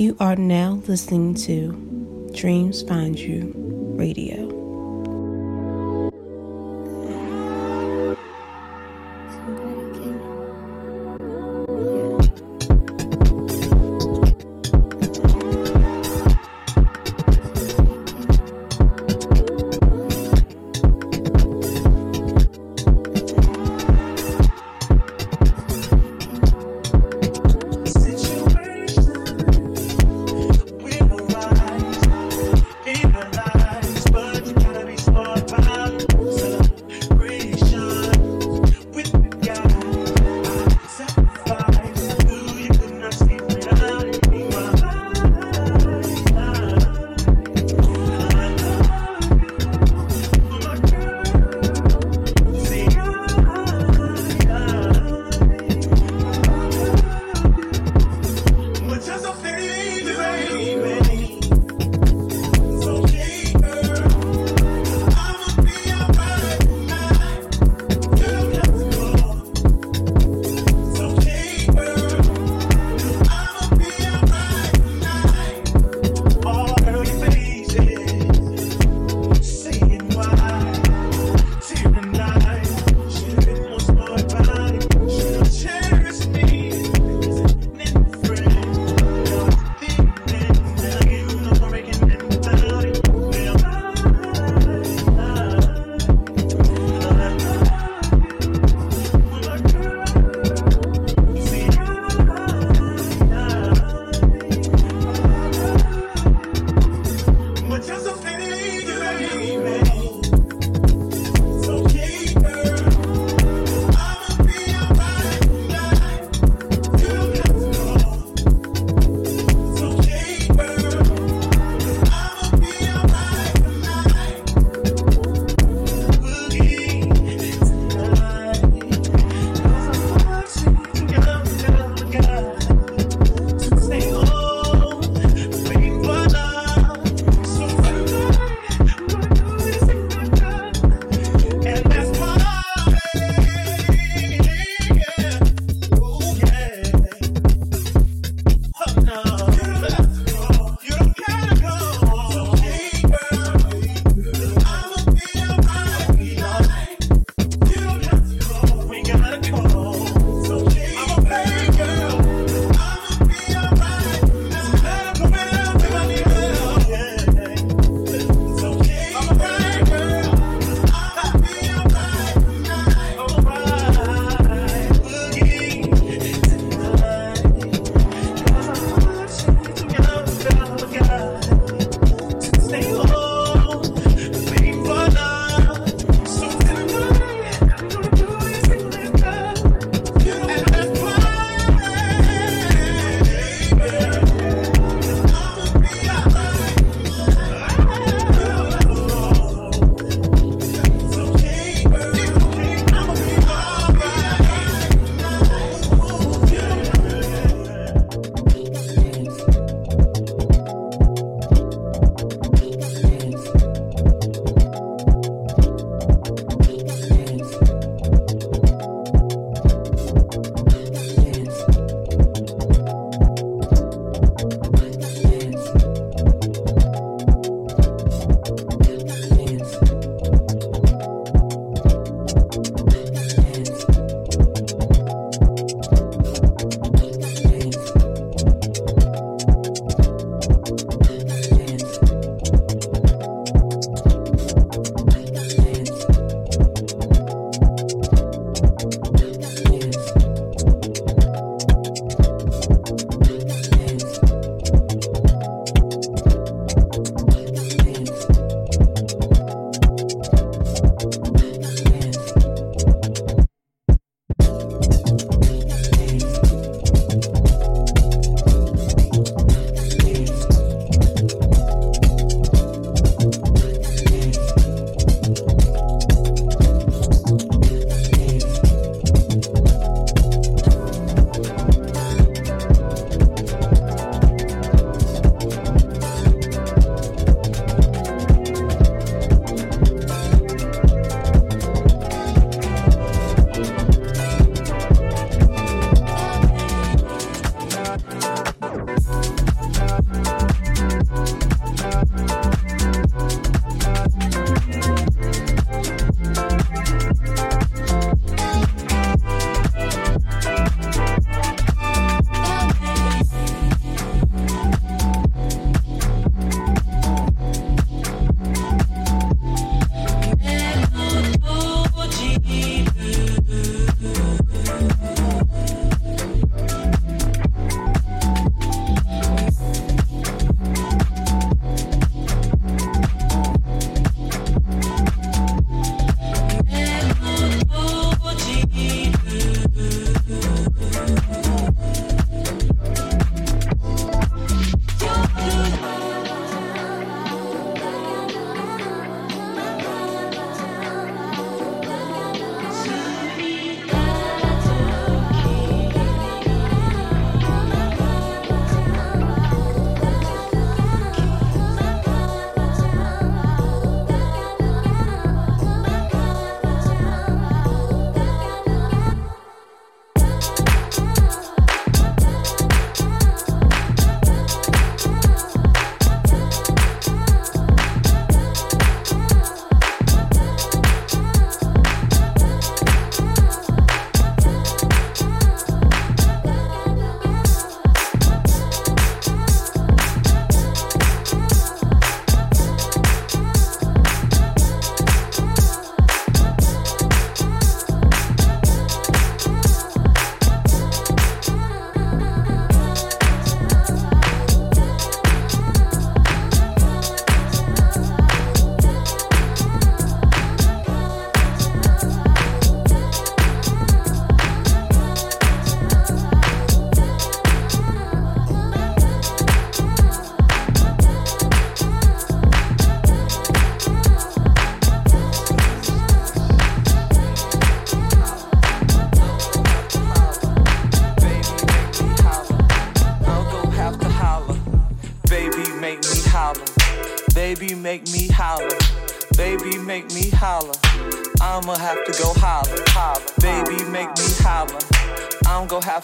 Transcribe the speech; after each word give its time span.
You 0.00 0.16
are 0.18 0.34
now 0.34 0.80
listening 0.86 1.34
to 1.44 2.30
Dreams 2.34 2.80
Find 2.80 3.18
You 3.18 3.52
Radio. 3.98 4.59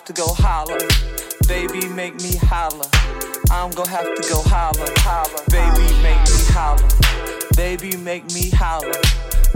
To 0.06 0.12
go 0.12 0.26
holler. 0.28 0.78
Baby, 1.48 1.88
make 1.88 2.14
me 2.22 2.36
holler. 2.36 2.86
I'm 3.50 3.72
gonna 3.72 3.90
have 3.90 4.06
to 4.06 4.22
go 4.30 4.40
holler. 4.46 4.86
holler. 5.02 5.42
Baby, 5.50 5.86
make 6.00 6.22
me 6.30 6.42
holler. 6.54 6.88
Baby, 7.56 7.96
make 7.96 8.24
me 8.32 8.50
holler. 8.50 9.02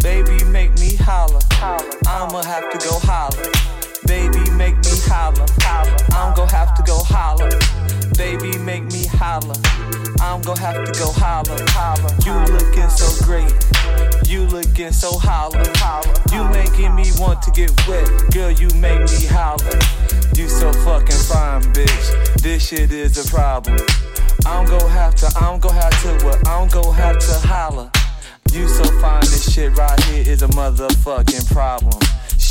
Baby, 0.02 0.42
make 0.44 0.72
me 0.80 0.96
holler. 0.96 1.40
I'ma 2.06 2.42
have 2.42 2.68
to 2.72 2.78
go 2.78 2.98
holler. 3.06 3.46
Baby, 4.06 4.50
make 4.58 4.74
me 4.76 4.99
holler. 5.10 5.46
I'm 6.12 6.34
gonna 6.34 6.52
have 6.52 6.74
to 6.76 6.82
go 6.82 6.98
holler. 7.02 7.50
Baby, 8.16 8.56
make 8.58 8.84
me 8.84 9.06
holler. 9.06 9.58
I'm 10.20 10.40
gonna 10.42 10.60
have 10.60 10.84
to 10.86 10.92
go 10.98 11.10
holler. 11.10 11.58
holler. 11.74 12.12
You 12.24 12.34
looking 12.54 12.90
so 12.90 13.08
great. 13.26 13.52
You 14.28 14.46
looking 14.46 14.92
so 14.92 15.18
holler. 15.18 15.66
You 16.32 16.44
making 16.50 16.94
me 16.94 17.10
want 17.18 17.42
to 17.42 17.50
get 17.50 17.70
wet. 17.88 18.06
Girl, 18.32 18.50
you 18.50 18.68
make 18.78 19.00
me 19.00 19.26
holler. 19.26 19.78
You 20.36 20.48
so 20.48 20.72
fucking 20.84 21.22
fine, 21.30 21.62
bitch. 21.74 22.42
This 22.42 22.68
shit 22.68 22.92
is 22.92 23.18
a 23.18 23.28
problem. 23.28 23.78
I'm 24.46 24.66
gonna 24.66 24.88
have 24.88 25.14
to, 25.16 25.26
I'm 25.38 25.58
gonna 25.58 25.74
have 25.74 26.02
to, 26.02 26.24
what? 26.24 26.48
I'm 26.48 26.68
gonna 26.68 26.92
have 26.92 27.18
to 27.18 27.48
holler. 27.48 27.90
You 28.52 28.68
so 28.68 28.84
fine, 29.00 29.20
this 29.22 29.52
shit 29.52 29.76
right 29.76 30.00
here 30.04 30.24
is 30.26 30.42
a 30.42 30.48
motherfucking 30.48 31.52
problem. 31.52 31.98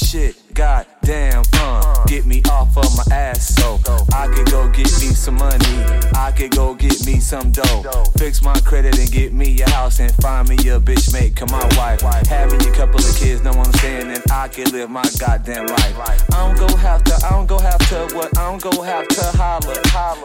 Shit, 0.10 0.56
goddamn, 0.56 1.44
uh, 1.54 2.04
get 2.08 2.26
me 2.26 2.42
off 2.50 2.76
of 2.76 2.98
my 2.98 3.16
ass 3.16 3.54
so 3.54 3.78
I 4.12 4.28
could 4.34 4.50
go 4.50 4.68
get 4.70 4.90
me 5.00 5.14
some 5.14 5.36
money. 5.36 5.84
I 6.16 6.34
could 6.36 6.50
go 6.50 6.74
get 6.74 7.06
me 7.06 7.20
some 7.20 7.52
dough. 7.52 7.84
Fix 8.18 8.42
my 8.42 8.60
credit 8.62 8.98
and 8.98 9.12
get 9.12 9.34
me 9.34 9.62
a 9.62 9.70
house 9.70 10.00
and 10.00 10.12
find 10.16 10.50
me 10.50 10.56
a 10.56 10.80
bitch 10.80 11.14
mate, 11.14 11.36
come 11.36 11.52
my 11.52 11.64
wife. 11.78 12.02
Having 12.26 12.68
a 12.68 12.72
couple 12.72 13.00
of 13.00 13.16
kids, 13.18 13.44
no 13.44 13.54
one 13.54 13.72
saying 13.74 14.08
that 14.08 14.32
I 14.32 14.48
can 14.48 14.72
live 14.72 14.90
my 14.90 15.08
goddamn 15.20 15.68
life. 15.68 16.24
I 16.34 16.48
don't 16.48 16.58
go 16.58 16.76
have 16.78 17.04
to, 17.04 17.14
I 17.28 17.30
don't 17.30 17.46
go 17.46 17.60
have 17.60 17.88
to, 17.90 18.16
what? 18.16 18.36
I 18.36 18.50
don't 18.50 18.64
go 18.64 18.82
have 18.82 19.08
to 19.10 19.38
holler. 19.38 19.76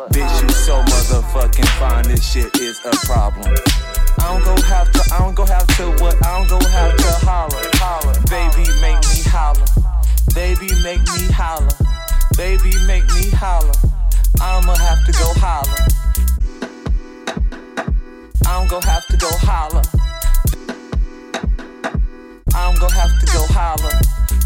Bitch, 0.08 0.42
you 0.42 0.48
so 0.48 0.82
motherfucking 0.82 1.68
fine, 1.78 2.04
this 2.04 2.26
shit 2.26 2.58
is 2.58 2.80
a 2.86 2.96
problem. 3.04 3.54
I 4.18 4.32
don't 4.32 4.44
go 4.44 4.62
have 4.62 4.90
to, 4.92 5.14
I 5.14 5.18
don't 5.18 5.34
go 5.34 5.44
have 5.44 5.66
to 5.76 5.90
what? 6.02 6.16
I 6.24 6.38
don't 6.38 6.48
go 6.48 6.68
have 6.68 6.96
to 6.96 7.26
holler, 7.26 7.62
holler. 7.74 8.14
Baby, 8.30 8.64
make 8.80 8.96
me 9.12 9.22
holler. 9.28 9.73
Baby, 10.32 10.68
make 10.82 11.00
me 11.12 11.26
holler. 11.32 11.68
Baby, 12.36 12.72
make 12.86 13.04
me 13.14 13.30
holler. 13.30 13.72
I'ma 14.40 14.74
have 14.76 15.04
to 15.06 15.12
go 15.12 15.32
holler. 15.36 15.86
I'm 18.46 18.68
gonna 18.68 18.86
have 18.86 19.06
to 19.08 19.16
go 19.16 19.28
holler. 19.32 19.82
I'm 22.54 22.74
gonna 22.78 22.94
have 22.94 23.20
to 23.20 23.26
go 23.26 23.46
holler. 23.50 23.90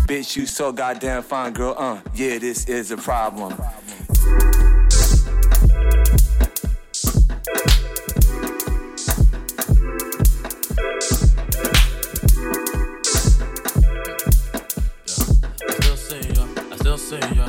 Bitch, 0.07 0.37
you 0.37 0.47
so 0.47 0.73
goddamn 0.73 1.23
fine, 1.23 1.53
girl. 1.53 1.75
Uh, 1.77 2.01
yeah, 2.15 2.39
this 2.39 2.67
is 2.67 2.91
a 2.91 2.97
problem. 2.97 3.55
say 17.11 17.48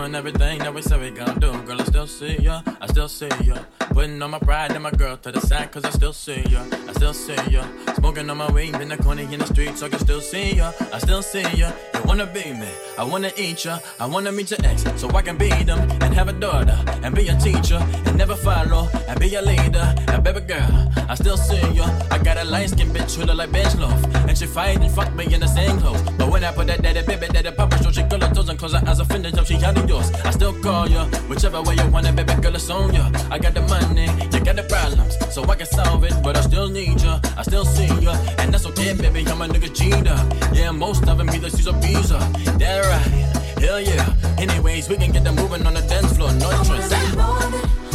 doing 0.00 0.14
everything 0.14 0.58
that 0.60 0.72
we 0.72 0.80
said 0.80 0.98
we 0.98 1.10
gonna 1.10 1.38
do. 1.38 1.52
Girl, 1.66 1.80
I 1.80 1.84
still 1.84 2.06
see 2.06 2.36
ya, 2.40 2.62
I 2.80 2.86
still 2.86 3.08
see 3.08 3.28
ya. 3.44 3.56
Putting 3.90 4.22
on 4.22 4.30
my 4.30 4.38
pride 4.38 4.72
and 4.72 4.82
my 4.82 4.90
girl 4.92 5.16
to 5.18 5.30
the 5.30 5.40
side, 5.40 5.70
cause 5.72 5.84
I 5.84 5.90
still 5.90 6.14
see 6.14 6.42
ya, 6.48 6.62
I 6.88 6.92
still 6.92 7.12
see 7.12 7.36
ya. 7.50 7.64
Smoking 7.96 8.30
on 8.30 8.38
my 8.38 8.50
weed 8.50 8.74
in 8.76 8.88
the 8.88 8.96
corner 8.96 9.22
in 9.22 9.38
the 9.40 9.46
street, 9.46 9.76
so 9.76 9.86
I 9.86 9.88
can 9.90 9.98
still 9.98 10.22
see 10.22 10.54
ya, 10.56 10.72
I 10.92 10.98
still 10.98 11.22
see 11.22 11.42
ya. 11.54 11.70
You 11.94 12.02
wanna 12.06 12.26
be 12.26 12.44
me, 12.52 12.68
I 12.98 13.04
wanna 13.04 13.30
eat 13.36 13.64
ya, 13.64 13.78
I 13.98 14.06
wanna 14.06 14.32
meet 14.32 14.50
your 14.50 14.60
ex, 14.64 14.84
so 14.96 15.10
I 15.10 15.20
can 15.20 15.36
beat 15.36 15.66
them 15.66 15.80
and 16.00 16.14
have 16.14 16.28
a 16.28 16.32
daughter 16.32 16.78
and 17.02 17.14
be 17.14 17.28
a 17.28 17.36
teacher 17.38 17.80
and 18.06 18.16
never 18.16 18.36
follow 18.36 18.88
and 19.06 19.20
be 19.20 19.34
a 19.34 19.42
leader. 19.42 19.94
And 20.08 20.24
baby 20.24 20.40
girl, 20.40 20.92
I 21.10 21.14
still 21.14 21.36
see 21.36 21.60
ya. 21.72 21.84
I 22.10 22.18
got 22.18 22.38
a 22.38 22.44
light 22.44 22.70
skin 22.70 22.88
bitch 22.88 23.16
who 23.16 23.24
look 23.24 23.36
like 23.36 23.52
bench 23.52 23.74
loaf, 23.76 24.02
and 24.28 24.38
she 24.38 24.46
fight 24.46 24.80
and 24.80 24.90
fuck 24.90 25.12
me 25.14 25.24
in 25.34 25.40
the 25.40 25.48
same 25.48 25.78
clothes. 25.78 26.00
But 26.16 26.30
when 26.30 26.42
I 26.42 26.52
put 26.52 26.68
that 26.68 26.80
daddy 26.80 27.02
baby, 27.02 27.26
daddy 27.26 27.50
papa, 27.50 27.76
so 27.82 27.90
she 27.90 28.02
girl 28.04 28.20
her 28.20 28.32
toes 28.34 28.48
and 28.48 28.58
close 28.58 28.72
her 28.72 28.82
eyes 28.88 29.00
offended, 29.00 29.34
so 29.34 29.44
she 29.44 29.56
of 29.56 29.89
yours. 29.90 30.10
I 30.24 30.30
still 30.30 30.54
call 30.62 30.88
ya, 30.88 31.04
whichever 31.28 31.60
way 31.62 31.74
you 31.74 31.86
want 31.90 32.06
it, 32.06 32.14
baby 32.14 32.34
girl, 32.40 32.54
it's 32.54 32.70
on 32.70 32.94
ya. 32.94 33.10
I 33.30 33.38
got 33.38 33.54
the 33.54 33.62
money, 33.62 34.06
you 34.32 34.40
got 34.48 34.56
the 34.56 34.64
problems, 34.72 35.14
so 35.34 35.42
I 35.52 35.56
can 35.56 35.66
solve 35.66 36.04
it, 36.04 36.14
but 36.22 36.36
I 36.36 36.42
still 36.42 36.68
need 36.68 37.02
ya, 37.02 37.20
I 37.36 37.42
still 37.42 37.64
see 37.64 37.90
ya, 38.06 38.14
and 38.38 38.54
that's 38.54 38.66
okay, 38.66 38.94
baby. 38.94 39.26
I'm 39.26 39.42
a 39.42 39.46
nigga 39.48 39.70
cheater, 39.78 40.18
yeah, 40.54 40.70
most 40.70 41.08
of 41.08 41.18
them 41.18 41.28
either 41.30 41.50
Caesar 41.50 41.74
Pizza, 41.82 42.18
that 42.60 42.78
right, 42.90 43.62
hell 43.62 43.80
yeah. 43.80 44.06
Anyways, 44.38 44.88
we 44.88 44.96
can 44.96 45.10
get 45.10 45.24
them 45.24 45.34
moving 45.34 45.66
on 45.66 45.74
the 45.74 45.82
dance 45.82 46.16
floor, 46.16 46.32
no 46.34 46.48
trance. 46.64 47.89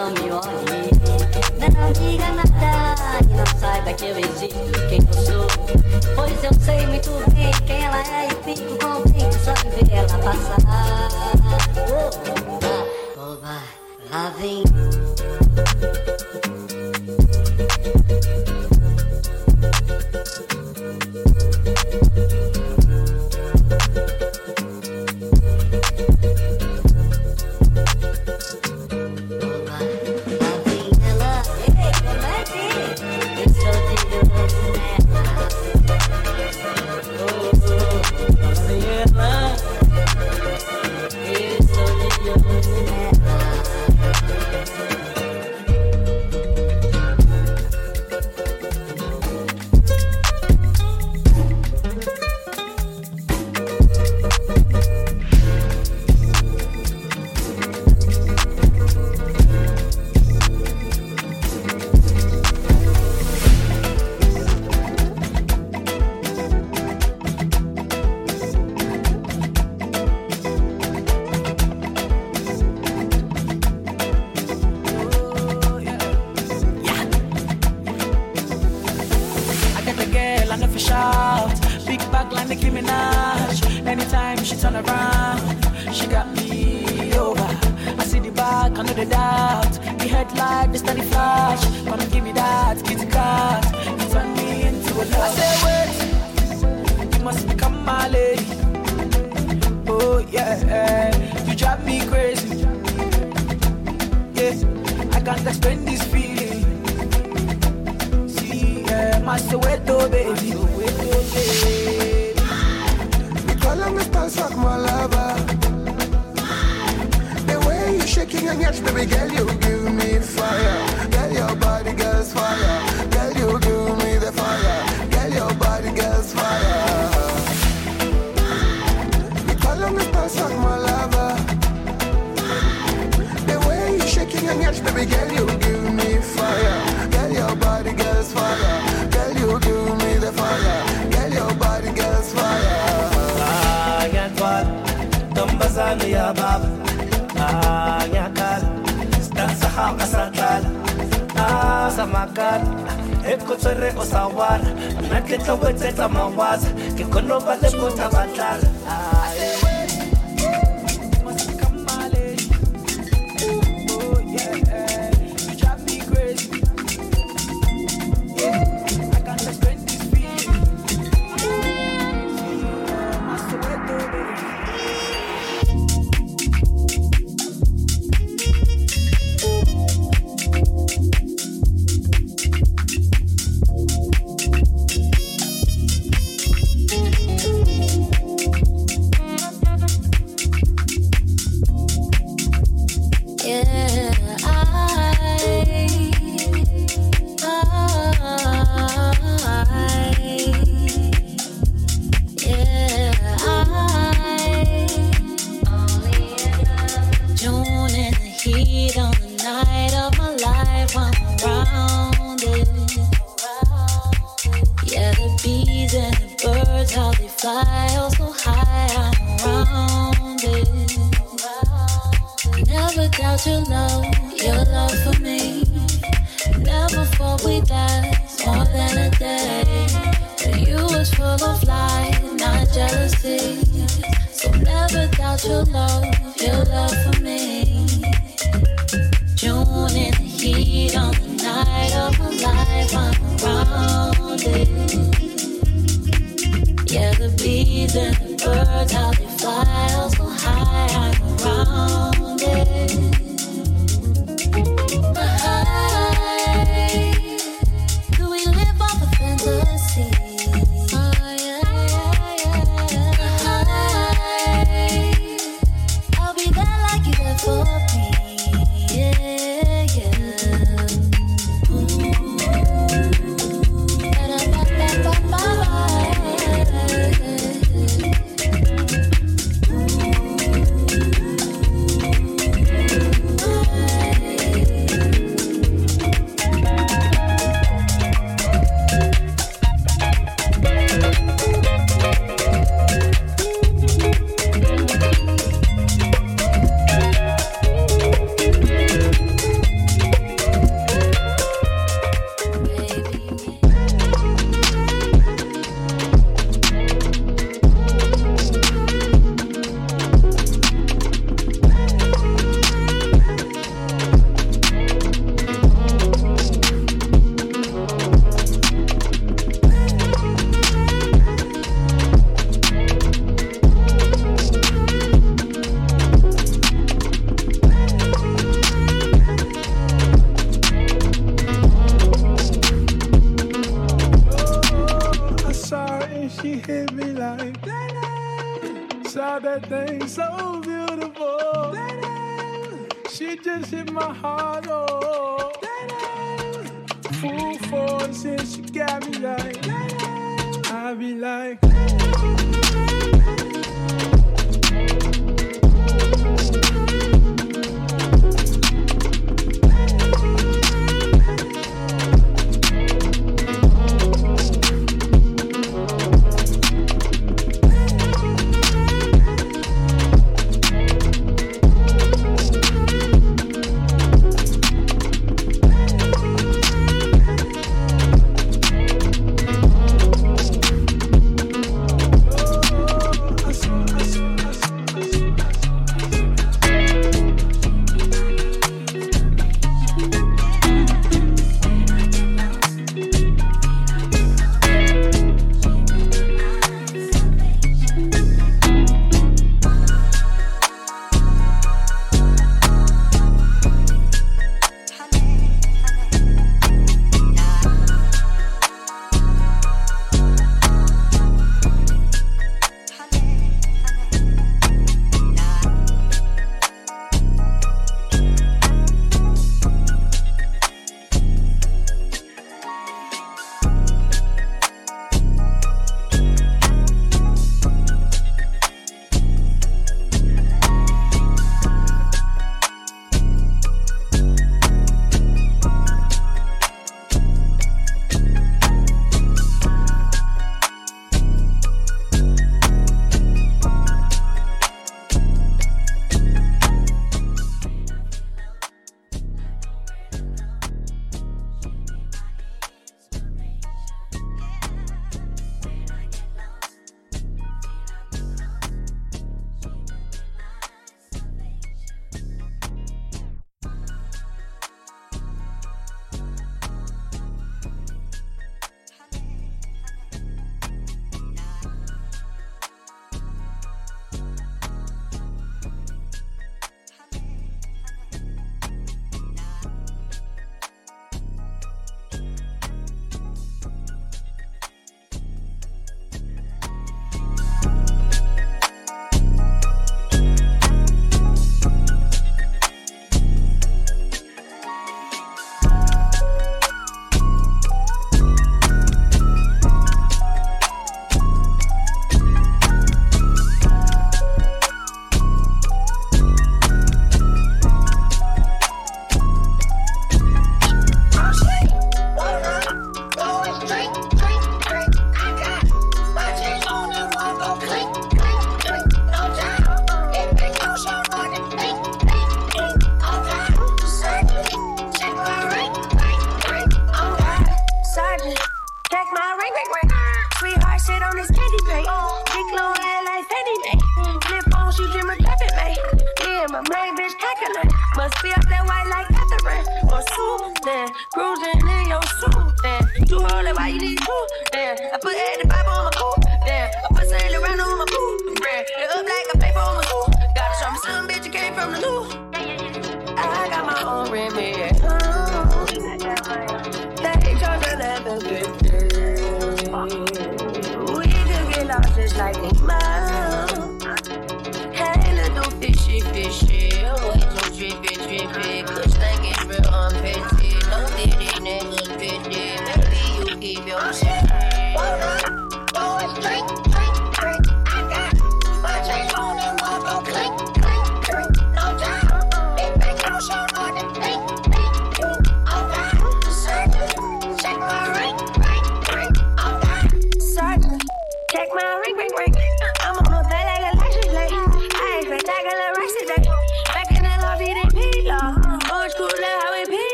não 0.00 0.10
me 0.12 0.32
olhe. 0.32 0.90
Não 1.60 1.92
diga 1.92 2.30
nada 2.32 3.20
e 3.22 3.34
não 3.34 3.46
saiba 3.58 3.92
que 3.92 4.06
eu 4.06 4.18
existo, 4.18 4.58
quem 4.88 4.98
eu 4.98 5.12
sou. 5.12 5.46
Pois 6.14 6.42
eu 6.42 6.54
sei 6.58 6.86
muito 6.86 7.10
bem 7.34 7.50
quem 7.66 7.84
ela 7.84 7.98
é 7.98 8.28
e 8.28 8.54
fico 8.54 8.78
contente 8.78 9.36
só 9.44 9.52
de 9.52 9.68
ver 9.84 9.92
ela 9.92 10.18
passar. 10.18 10.56
Oh, 11.90 12.10
oh, 12.30 12.58
oh, 13.18 13.36
oh, 13.36 14.10
lá 14.10 14.32
vem. 14.38 14.64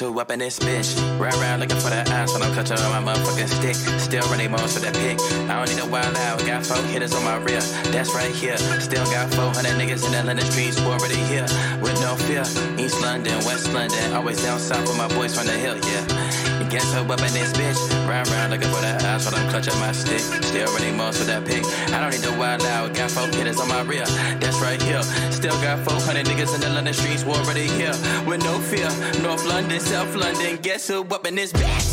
two 0.00 0.18
up 0.18 0.30
in 0.30 0.38
this 0.38 0.58
bitch. 0.58 0.96
Ride 1.20 1.34
around 1.34 1.60
looking 1.60 1.76
for 1.76 1.90
that 1.90 2.08
ass 2.08 2.32
when 2.32 2.42
I'm 2.42 2.54
clutching 2.54 2.78
on 2.78 3.04
my 3.04 3.12
motherfucking 3.12 3.48
stick. 3.48 3.76
Still 4.00 4.26
running 4.30 4.50
most 4.50 4.72
for 4.74 4.80
that 4.80 4.94
pick. 4.94 5.20
I 5.50 5.60
don't 5.60 5.68
need 5.68 5.82
a 5.84 5.86
wild 5.86 6.16
out. 6.16 6.38
Got 6.46 6.64
four 6.64 6.82
hitters 6.88 7.14
on 7.14 7.22
my 7.22 7.36
rear. 7.36 7.60
That's 7.92 8.14
right 8.14 8.34
here. 8.34 8.56
Still 8.80 9.04
got 9.12 9.28
400 9.34 9.76
niggas 9.76 10.08
in 10.08 10.14
Atlanta 10.14 10.44
streets 10.50 10.80
already 10.80 11.20
here. 11.28 11.46
With 11.82 12.00
no 12.00 12.16
fear. 12.16 12.44
East 12.78 12.98
London, 13.02 13.36
West 13.44 13.70
London. 13.74 14.14
Always 14.14 14.42
down 14.42 14.58
south 14.58 14.88
with 14.88 14.96
my 14.96 15.08
boys 15.08 15.36
from 15.36 15.46
the 15.46 15.52
hill, 15.52 15.76
yeah. 15.76 16.68
Guess 16.70 16.94
who 16.94 17.00
up 17.00 17.20
in 17.20 17.32
this 17.34 17.52
bitch? 17.52 17.89
Round 18.08 18.28
round 18.28 18.52
looking 18.52 18.68
for 18.68 18.80
that 18.80 19.02
ass 19.02 19.26
while 19.26 19.40
I'm 19.40 19.48
clutching 19.50 19.78
my 19.80 19.92
stick. 19.92 20.20
Still 20.20 20.72
running 20.72 20.96
months 20.96 21.18
with 21.18 21.28
that 21.28 21.44
pick. 21.46 21.64
I 21.92 22.00
don't 22.00 22.10
need 22.10 22.22
to 22.22 22.36
wild 22.38 22.62
out. 22.62 22.94
Got 22.94 23.10
four 23.10 23.26
hitters 23.28 23.60
on 23.60 23.68
my 23.68 23.82
rear. 23.82 24.04
That's 24.40 24.60
right 24.60 24.80
here. 24.80 25.02
Still 25.30 25.58
got 25.60 25.78
400 25.88 26.26
niggas 26.26 26.54
in 26.54 26.60
the 26.60 26.70
London 26.70 26.94
streets. 26.94 27.24
We're 27.24 27.34
already 27.34 27.68
here 27.68 27.94
with 28.26 28.42
no 28.42 28.58
fear. 28.60 28.88
North 29.22 29.44
London, 29.44 29.80
South 29.80 30.14
London. 30.14 30.56
Guess 30.62 30.88
who 30.88 31.02
up 31.02 31.26
in 31.26 31.34
this 31.34 31.52
bitch? 31.52 31.89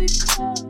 music. 0.00 0.69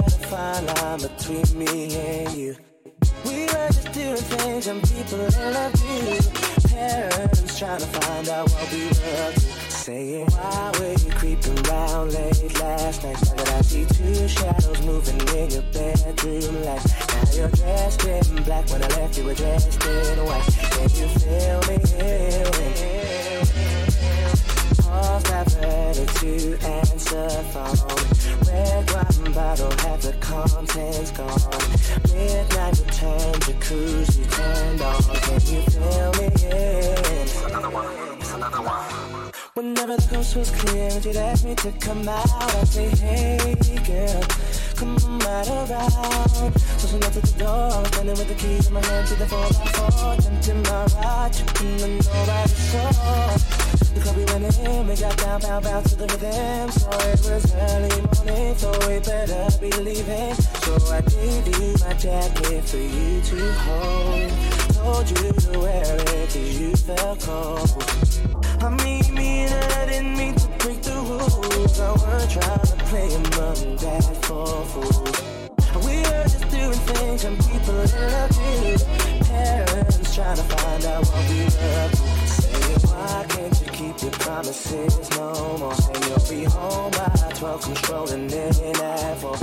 fine 0.41 0.65
line 0.65 0.99
between 0.99 1.47
me 1.59 1.95
and 1.95 2.33
you. 2.33 2.55
We 3.25 3.45
were 3.51 3.69
just 3.77 3.91
doing 3.93 4.23
things 4.33 4.65
and 4.67 4.81
people 4.89 5.19
love 5.57 5.75
you. 5.87 6.17
Parents 6.69 7.59
trying 7.59 7.81
to 7.85 7.89
find 7.99 8.27
out 8.29 8.49
what 8.49 8.71
we 8.73 8.83
were. 8.87 9.33
Saying, 9.69 10.25
why 10.31 10.71
were 10.79 10.95
you 11.03 11.11
creeping 11.19 11.59
around 11.67 12.13
late 12.13 12.53
last 12.59 13.03
night? 13.03 13.19
Now 13.25 13.33
that 13.39 13.49
I 13.49 13.61
see 13.61 13.85
two 13.85 14.27
shadows 14.27 14.81
moving 14.83 15.21
in 15.37 15.49
your 15.55 15.65
bedroom 15.73 16.55
light. 16.65 16.85
Now 17.13 17.31
you're 17.37 17.53
dressed 17.59 18.05
in 18.05 18.43
black 18.43 18.69
when 18.69 18.83
I 18.83 18.87
left 18.97 19.17
you 19.17 19.25
were 19.25 19.35
dressed 19.35 19.83
in 19.85 20.25
white. 20.25 20.45
Can 20.73 20.89
you 20.99 21.07
feel 21.19 21.59
me? 21.69 23.00
Calls 25.11 25.23
diverted 25.23 26.07
to 26.07 26.57
answer 26.65 27.29
phone. 27.51 27.75
Red 28.47 28.91
wine 28.93 29.33
bottle, 29.33 29.71
have 29.83 30.01
the 30.01 30.13
contents 30.21 31.11
gone. 31.11 31.51
Midnight 32.15 32.79
return, 32.79 33.33
jacuzzi 33.43 34.23
turned 34.31 34.81
on. 34.81 35.03
Can 35.03 35.41
you 35.51 35.61
feel 35.67 36.11
me? 36.13 36.27
It's 37.19 37.43
another 37.43 37.69
one. 37.71 38.19
It's 38.21 38.33
another 38.33 38.61
one. 38.61 39.31
Whenever 39.55 39.97
the 39.97 40.07
coast 40.07 40.37
was 40.37 40.49
clear 40.51 40.89
and 40.89 41.03
she'd 41.03 41.17
ask 41.17 41.43
me 41.43 41.55
to 41.55 41.71
come 41.73 42.07
out, 42.07 42.31
I'd 42.55 42.67
say, 42.69 42.87
hey 42.87 43.55
girl, 43.85 44.23
come 44.81 45.19
right 45.19 45.47
around. 45.47 46.59
So 46.79 46.87
she 46.87 46.97
knocked 46.97 47.17
at 47.17 47.23
the 47.23 47.35
door, 47.37 47.85
standing 47.85 48.17
with 48.17 48.27
the 48.27 48.35
keys 48.35 48.67
in 48.67 48.73
my 48.73 48.85
hand 48.85 49.07
to 49.09 49.15
the 49.15 49.25
4x4, 49.25 50.23
jumped 50.23 50.47
in 50.49 50.59
my 50.63 50.85
ride, 50.97 51.33
tripping 51.33 51.81
and 51.85 51.95
nobody 52.01 52.49
saw. 52.49 53.37
The 53.93 53.99
club 54.01 54.15
we 54.17 54.25
went 54.25 54.57
in, 54.57 54.87
we 54.87 54.95
got 54.95 55.17
down, 55.17 55.41
bound, 55.41 55.63
bound 55.65 55.85
to 55.85 55.95
the 55.95 56.07
rhythm. 56.07 56.71
So 56.71 56.89
it 57.11 57.19
was 57.29 57.45
early 57.53 57.95
morning, 58.09 58.55
so 58.57 58.69
we 58.87 58.97
better 59.05 59.45
be 59.61 59.69
leaving. 59.85 60.33
So 60.65 60.73
I 60.89 61.01
gave 61.01 61.45
you 61.53 61.75
my 61.85 61.93
jacket 61.93 62.63
for 62.65 62.77
you 62.77 63.21
to 63.29 63.53
hold. 63.65 64.31
Told 64.81 65.09
you 65.11 65.31
to 65.45 65.59
wear 65.59 65.95
it 66.17 66.29
cause 66.33 66.59
you 66.59 66.75
felt 66.75 67.19
cold. 67.21 67.69
I 68.63 68.69
mean, 68.83 69.13
me 69.13 69.45
I 69.45 69.85
didn't 69.85 70.40
break 70.61 70.81
the 70.81 70.93
rules. 70.93 71.79
I 71.79 71.91
weren't 71.91 72.31
trying 72.31 72.65
to 72.71 72.75
play 72.89 73.07
a 73.13 73.19
mom 73.19 73.55
and 73.65 73.77
dad 73.79 74.03
for 74.25 74.65
fools. 74.71 74.97
We 75.85 75.95
were 76.05 76.25
just 76.29 76.49
doing 76.49 76.81
things 76.91 77.23
and 77.25 77.37
people 77.45 77.73
love 77.73 78.35
you. 78.37 78.77
Parents 79.25 80.15
trying 80.15 80.37
to 80.37 80.43
find 80.43 80.85
out 80.85 81.05
what 81.05 81.29
we 81.29 81.45
to. 81.45 81.97
Saying, 82.27 82.83
why 82.91 83.25
can't 83.29 83.55
you 83.61 83.67
keep 83.67 84.01
your 84.01 84.11
promises 84.11 85.09
no 85.17 85.57
more? 85.57 85.75
Saying 85.75 86.03
you'll 86.07 86.29
be 86.29 86.43
home 86.43 86.91
by 86.91 87.31
12, 87.35 87.61
come 87.61 87.75
strolling 87.75 88.31
in 88.31 88.75
at 88.81 89.17
4. 89.19 89.35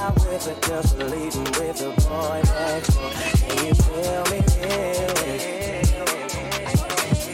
Out 0.00 0.14
with 0.26 0.44
the 0.44 0.54
girls, 0.66 0.94
leaving 0.94 1.50
with 1.58 1.78
the 1.78 1.90
boy 2.04 2.40
next 2.44 2.94
door. 2.94 3.10
Can 3.10 3.66
you? 3.66 3.74
Feel 3.74 4.24
me? 4.30 4.40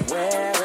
Where 0.09 0.64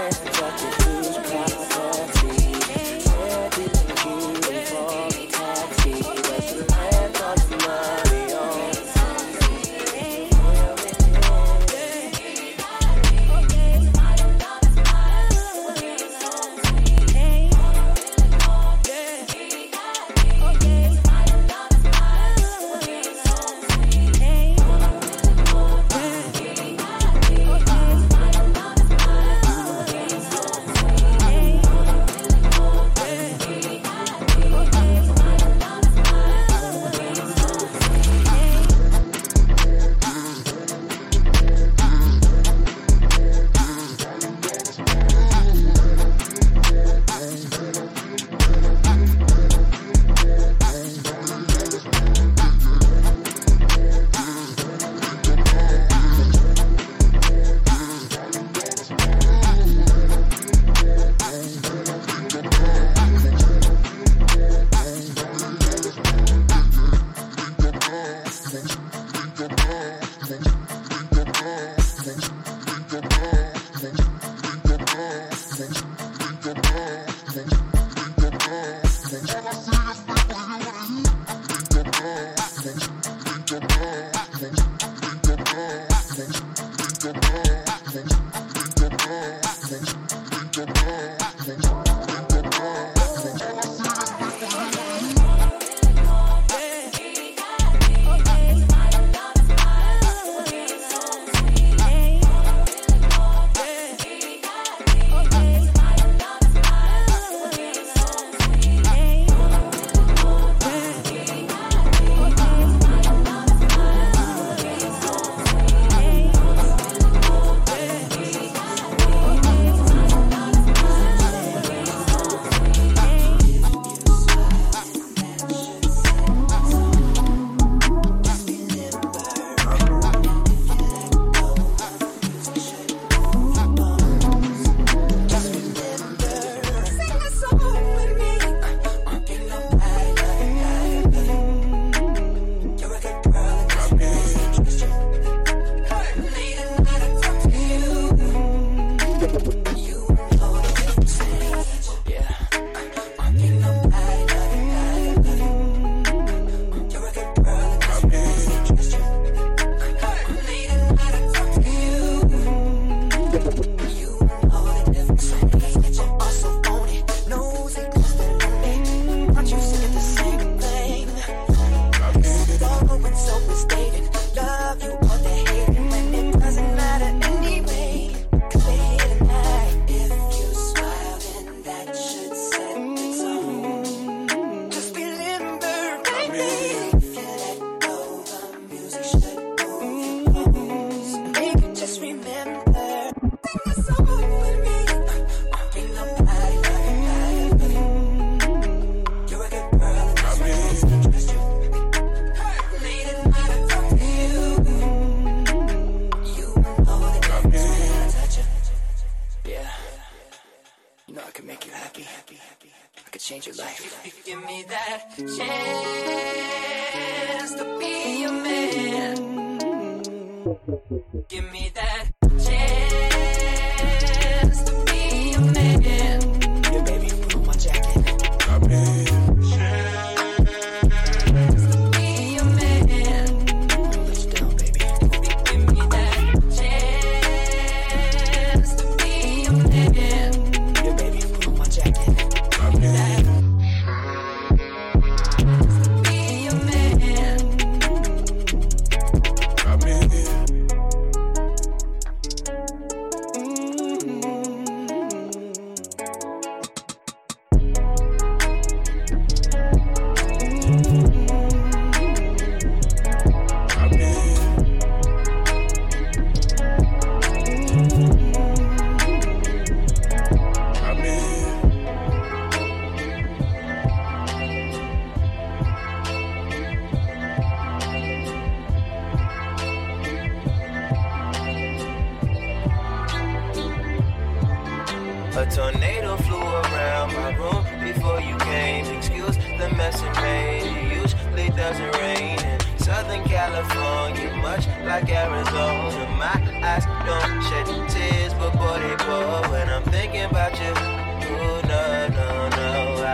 Savage. 75.59 75.88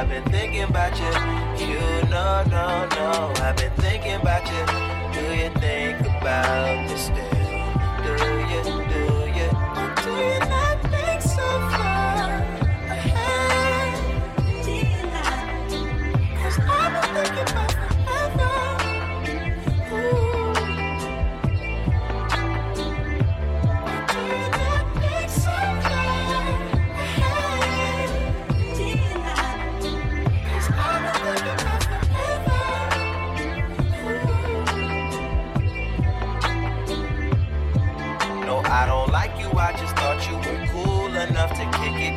I've 0.06 0.12
been 0.12 0.32
thinking 0.32 0.62
about 0.62 0.96
you. 1.00 1.66
You, 1.66 1.80
no, 2.12 2.44
no, 2.44 2.88
no. 2.92 3.34
I've 3.38 3.58
been 3.58 3.72
thinking 3.72 4.22
about 4.22 4.46
you. 4.46 4.64
Do 5.20 5.34
you 5.34 5.50
think 5.60 6.00
about 6.02 6.88
me 6.88 6.96
still? 6.96 7.26
Do 8.04 8.12
you, 8.52 8.62
do 8.64 9.02
you, 9.34 9.50
do 10.04 10.12
you 10.12 10.40
not 10.42 10.65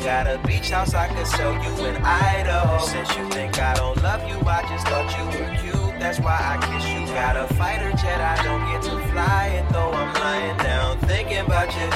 Got 0.09 0.26
a 0.26 0.38
beach 0.48 0.70
house 0.70 0.94
I 0.94 1.06
could 1.06 1.26
sell 1.26 1.52
you 1.52 1.84
in 1.84 1.96
Idaho. 2.02 2.78
Since 2.78 3.14
you 3.14 3.28
think 3.28 3.61
I 3.61 3.74
don't 3.74 4.02
love 4.02 4.26
you, 4.26 4.40
I 4.48 4.62
just 4.62 4.86
thought 4.88 5.06
you 5.12 5.24
were 5.26 5.54
cute. 5.61 6.00
That's 6.00 6.18
why 6.18 6.38
I 6.40 6.56
kiss 6.64 6.88
you. 6.88 7.14
Got 7.14 7.36
a 7.36 7.46
fighter 7.56 7.90
jet, 7.90 8.18
I 8.18 8.42
don't 8.42 8.64
get 8.72 8.82
to 8.84 9.12
fly 9.12 9.48
it 9.48 9.70
though. 9.70 9.92
I'm 9.92 10.14
lying 10.14 10.56
down 10.56 10.98
thinking 11.00 11.44
about 11.44 11.68
you. 11.76 11.88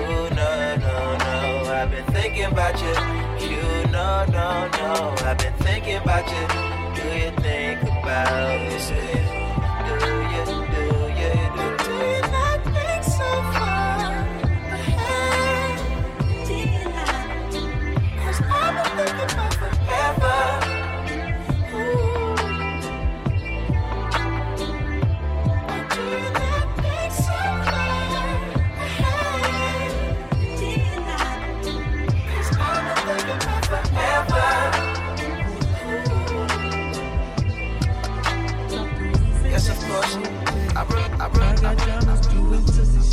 Ooh, 0.00 0.30
no, 0.40 0.76
no, 0.78 1.18
no. 1.18 1.70
I've 1.70 1.90
been 1.90 2.06
thinking 2.06 2.46
about 2.46 2.80
you. 2.80 2.94
You, 3.46 3.60
no, 3.92 4.24
no, 4.32 4.70
no. 4.80 5.14
I've 5.18 5.36
been 5.36 5.52
thinking 5.58 5.96
about 5.96 6.26
you. 6.32 6.44
Do 6.96 7.08
you 7.14 7.30
think 7.42 7.82
about 7.82 8.72
me 8.72 9.39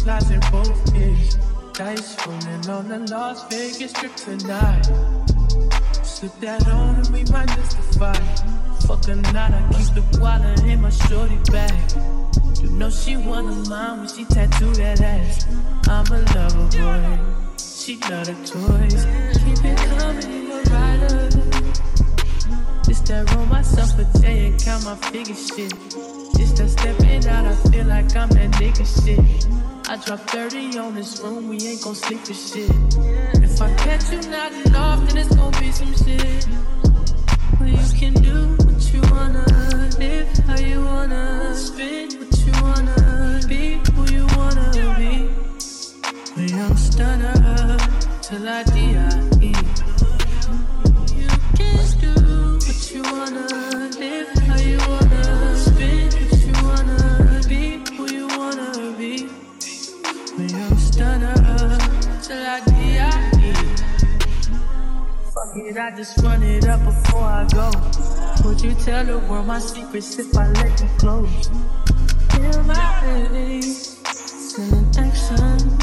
slides 0.08 0.32
in 0.32 0.40
both 0.52 0.96
ears. 0.96 1.36
Dice 1.74 2.16
rolling 2.26 2.70
on 2.70 2.88
the 2.88 3.00
Las 3.12 3.44
Vegas 3.50 3.92
strip 3.92 4.16
tonight. 4.16 4.86
Slip 6.02 6.32
that 6.40 6.66
on 6.70 6.96
and 6.96 7.10
we 7.10 7.26
might 7.26 7.50
miss 7.58 7.74
the 7.74 8.00
fight. 8.00 8.38
Fuck 8.88 9.06
a 9.10 9.16
night, 9.16 9.52
I 9.52 9.62
keep 9.74 9.94
the 9.96 10.20
wallet 10.22 10.64
in 10.64 10.80
my 10.82 10.90
shorty 10.90 11.40
bag. 11.52 11.74
You 12.62 12.70
know 12.70 12.90
she 12.90 13.18
one 13.18 13.48
of 13.50 13.68
mine 13.68 14.00
when 14.00 14.08
she 14.08 14.24
tattoo 14.24 14.72
that 14.76 15.02
ass. 15.02 15.46
I'm 15.90 16.08
a 16.08 16.20
lover 16.36 16.68
boy. 16.78 17.20
She 17.58 17.98
love 18.10 18.28
the 18.28 18.36
toys. 18.48 19.04
Keep 19.44 19.66
it 19.66 19.78
coming, 20.00 20.32
you 20.32 20.54
a 20.54 20.64
rider. 20.72 21.30
This 22.86 23.02
that 23.02 23.30
roll 23.36 23.46
myself 23.48 24.00
a 24.00 24.06
day 24.20 24.48
and 24.48 24.64
count 24.64 24.86
my 24.86 24.96
figure 24.96 25.36
shit. 25.36 26.17
This 26.38 26.52
that 26.52 26.70
stepping 26.70 27.28
out, 27.28 27.46
I 27.46 27.56
feel 27.72 27.86
like 27.88 28.16
I'm 28.16 28.30
that 28.30 28.52
nigga 28.62 28.86
shit. 28.86 29.48
I 29.90 29.96
drop 30.06 30.20
30 30.30 30.78
on 30.78 30.94
this 30.94 31.20
room, 31.22 31.48
we 31.48 31.58
ain't 31.66 31.82
gon' 31.82 31.96
sleep 31.96 32.20
for 32.20 32.34
shit. 32.36 32.70
If 33.42 33.60
I 33.60 33.74
catch 33.74 34.12
you 34.12 34.22
nodding 34.30 34.76
off, 34.76 35.08
then 35.08 35.18
it's 35.18 35.36
gon' 35.36 35.52
be 35.60 35.72
some 35.72 35.96
shit. 35.96 36.48
Well, 37.60 37.70
you 37.70 38.00
can 38.00 38.14
do 38.22 38.56
what 38.66 38.94
you 38.94 39.02
wanna, 39.10 39.46
live 39.98 40.28
how 40.46 40.60
you 40.60 40.84
wanna, 40.86 41.56
spin 41.56 42.10
what 42.20 42.38
you 42.46 42.52
wanna, 42.62 43.42
be 43.48 43.82
who 43.94 44.06
you 44.14 44.28
wanna 44.38 44.96
be. 44.96 45.30
A 46.38 46.46
young 46.56 46.78
stunner 46.78 47.78
till 48.22 48.48
I 48.48 48.64
die. 48.64 49.18
You 51.16 51.28
can 51.58 51.88
do 52.00 52.14
what 52.62 52.92
you 52.94 53.02
wanna, 53.02 53.90
live 53.98 54.37
Fuck 65.58 65.78
I 65.78 65.92
just 65.96 66.18
run 66.22 66.44
it 66.44 66.68
up 66.68 66.84
before 66.86 67.24
I 67.24 67.48
go. 67.52 67.72
Would 68.46 68.62
you 68.62 68.76
tell 68.76 69.04
the 69.04 69.18
world 69.28 69.48
my 69.48 69.58
secrets 69.58 70.20
if 70.20 70.38
I 70.38 70.50
let 70.52 70.80
you 70.80 70.88
close? 71.00 71.48
Feel 72.30 72.64
my 72.64 73.02
face, 73.02 73.98
sending 74.54 74.86
action. 74.98 75.80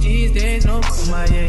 These 0.00 0.32
days, 0.32 0.66
no 0.66 0.80
kumaye. 0.80 1.48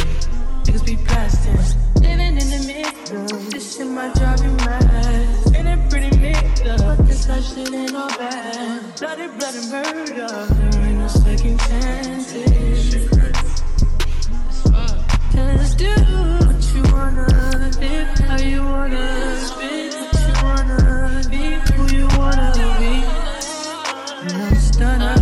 Niggas 0.63 0.85
be 0.85 0.95
tense. 0.95 1.75
Living 1.95 2.37
in 2.37 2.49
the 2.55 2.61
middle. 2.67 3.39
This 3.49 3.75
shit 3.75 3.87
might 3.87 4.13
drive 4.15 4.41
you 4.41 4.51
mad. 4.51 5.27
Feeling 5.51 5.89
pretty 5.89 6.17
mixed 6.17 6.65
up. 6.65 6.79
But 6.79 7.05
this 7.05 7.27
life 7.27 7.43
shit 7.43 7.73
ain't 7.73 7.95
all 7.95 8.07
bad. 8.17 8.95
Bloody, 8.97 9.27
bloody 9.27 9.69
murder. 9.71 10.45
There 10.71 10.85
ain't 10.85 10.99
no 10.99 11.07
second 11.09 11.59
chances. 11.59 12.45
What 15.75 15.81
you 15.81 16.44
wanna. 17.05 17.69
Live 17.79 18.17
how 18.19 18.37
you 18.37 18.63
wanna. 18.63 19.37
Spin 19.37 19.91
what 19.93 20.13
you 20.27 20.33
wanna. 20.43 21.23
Be 21.29 21.43
who 21.73 21.95
you 21.95 22.07
wanna 22.17 22.51
be. 22.79 22.93
And 24.25 24.41
I'm 24.43 24.55
stunner 24.55 25.15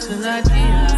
till 0.00 0.24
I 0.26 0.40
die. 0.42 0.91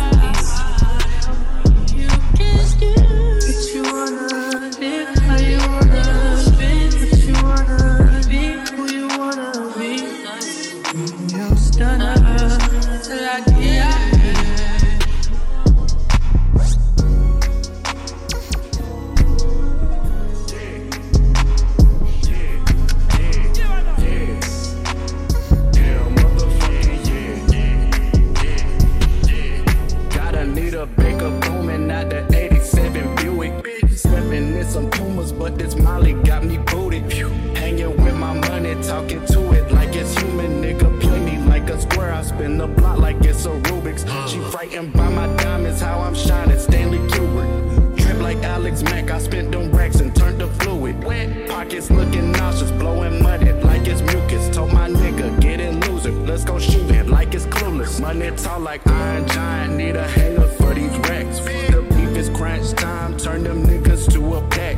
Talk 58.37 58.61
like 58.61 58.87
Iron 58.87 59.27
Giant, 59.29 59.77
need 59.77 59.97
a 59.97 60.07
hanger 60.07 60.47
for 60.47 60.75
these 60.75 60.97
racks. 61.09 61.39
The 61.41 61.87
beef 61.91 62.17
is 62.17 62.29
crunch 62.31 62.73
time, 62.73 63.17
turn 63.17 63.43
them 63.45 63.65
niggas 63.65 64.13
to 64.13 64.35
a 64.35 64.43
pack. 64.49 64.77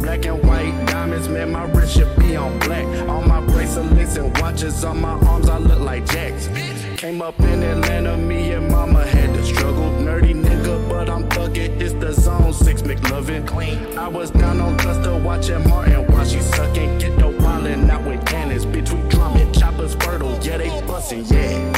Black 0.00 0.24
and 0.26 0.42
white 0.46 0.86
diamonds, 0.86 1.28
man, 1.28 1.52
my 1.52 1.64
wrist 1.72 1.96
should 1.96 2.16
be 2.18 2.36
on 2.36 2.58
black. 2.60 2.84
All 3.08 3.22
my 3.22 3.40
bracelets 3.40 4.16
and 4.16 4.36
watches, 4.38 4.84
on 4.84 5.00
my 5.00 5.12
arms, 5.28 5.48
I 5.48 5.58
look 5.58 5.80
like 5.80 6.06
Jax. 6.06 6.48
Came 6.96 7.22
up 7.22 7.38
in 7.40 7.62
Atlanta, 7.62 8.16
me 8.16 8.52
and 8.52 8.68
mama 8.70 9.04
had 9.06 9.32
to 9.34 9.44
struggle. 9.44 9.90
Nerdy 10.00 10.34
nigga, 10.34 10.88
but 10.88 11.08
I'm 11.10 11.28
thuggin'. 11.28 11.80
It's 11.80 11.92
the 11.94 12.12
zone 12.12 12.52
six 12.52 12.82
McLovin. 12.82 13.46
Clean. 13.46 13.98
I 13.98 14.08
was 14.08 14.30
down 14.30 14.60
on 14.60 14.78
Custer 14.78 15.16
watching 15.18 15.68
Martin 15.68 16.06
while 16.10 16.24
she 16.24 16.40
suckin'. 16.40 16.98
Get 16.98 17.18
the 17.18 17.26
wildin' 17.26 17.88
out 17.90 18.04
with 18.04 18.24
cannons. 18.26 18.64
Bitch, 18.64 18.90
we 18.90 19.08
drumming, 19.10 19.52
choppers 19.52 19.94
fertile. 19.94 20.38
Yeah, 20.42 20.56
they 20.56 20.68
bustin', 20.86 21.24
yeah. 21.26 21.75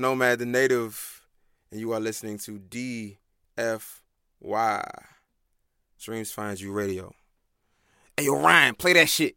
Nomad 0.00 0.38
the 0.38 0.46
Native, 0.46 1.26
and 1.70 1.78
you 1.78 1.92
are 1.92 2.00
listening 2.00 2.38
to 2.38 2.58
DFY 2.58 3.16
Dreams 6.00 6.32
Finds 6.32 6.62
You 6.62 6.72
Radio. 6.72 7.12
Hey, 8.16 8.24
yo, 8.24 8.40
Ryan, 8.40 8.74
play 8.74 8.94
that 8.94 9.10
shit. 9.10 9.36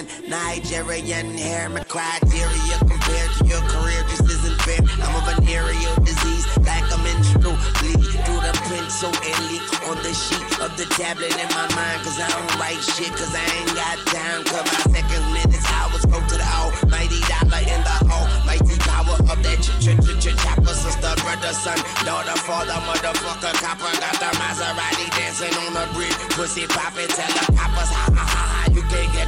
Nigerian, 0.00 0.30
Nigerian 0.30 1.38
hair. 1.38 1.68
My 1.68 1.84
criteria 1.84 2.76
compared 2.80 3.30
to 3.36 3.44
your 3.44 3.60
career 3.68 4.00
just 4.08 4.24
isn't 4.24 4.58
fair. 4.62 4.80
I'm 5.02 5.14
a 5.16 5.22
venereal 5.28 5.94
disease, 6.04 6.46
like 6.64 6.84
a 6.88 6.98
menstrual 7.04 7.56
bleed. 7.80 8.00
Through 8.24 8.40
the 8.40 8.54
pencil 8.68 9.12
and 9.12 9.38
leak 9.50 9.64
on 9.88 9.96
the 10.00 10.12
sheet 10.14 10.48
of 10.60 10.72
the 10.76 10.86
tablet 10.96 11.32
in 11.36 11.48
my 11.52 11.68
mind. 11.76 12.00
Cause 12.04 12.20
I 12.20 12.28
don't 12.28 12.48
write 12.60 12.80
shit, 12.80 13.12
cause 13.12 13.34
I 13.34 13.44
ain't 13.44 13.74
got 13.76 13.96
time. 14.08 14.44
Cause 14.44 14.64
my 14.64 14.80
second 14.94 15.24
minutes, 15.36 15.66
hours 15.68 16.04
go 16.06 16.18
to 16.20 16.36
the 16.36 16.48
almighty 16.48 17.20
dollar 17.28 17.60
in 17.60 17.80
the 17.84 17.96
almighty 18.08 18.76
power 18.88 19.16
of 19.20 19.38
that 19.44 19.58
ch 19.60 19.68
ch 19.84 19.92
ch 20.00 20.10
ch 20.16 20.32
chopper. 20.40 20.74
Sister, 20.74 21.12
brother, 21.20 21.52
son, 21.52 21.76
daughter, 22.06 22.36
father, 22.46 22.78
motherfucker, 22.88 23.52
copper. 23.60 23.92
Got 24.00 24.16
the 24.16 24.30
Maserati 24.40 25.06
dancing 25.12 25.54
on 25.66 25.74
the 25.76 25.84
bridge. 25.92 26.16
Pussy 26.36 26.66
poppin', 26.66 27.08
tell 27.08 27.28
the 27.36 27.52
poppers, 27.52 27.90
ha 27.92 28.06
ha 28.16 28.24
ha 28.24 28.59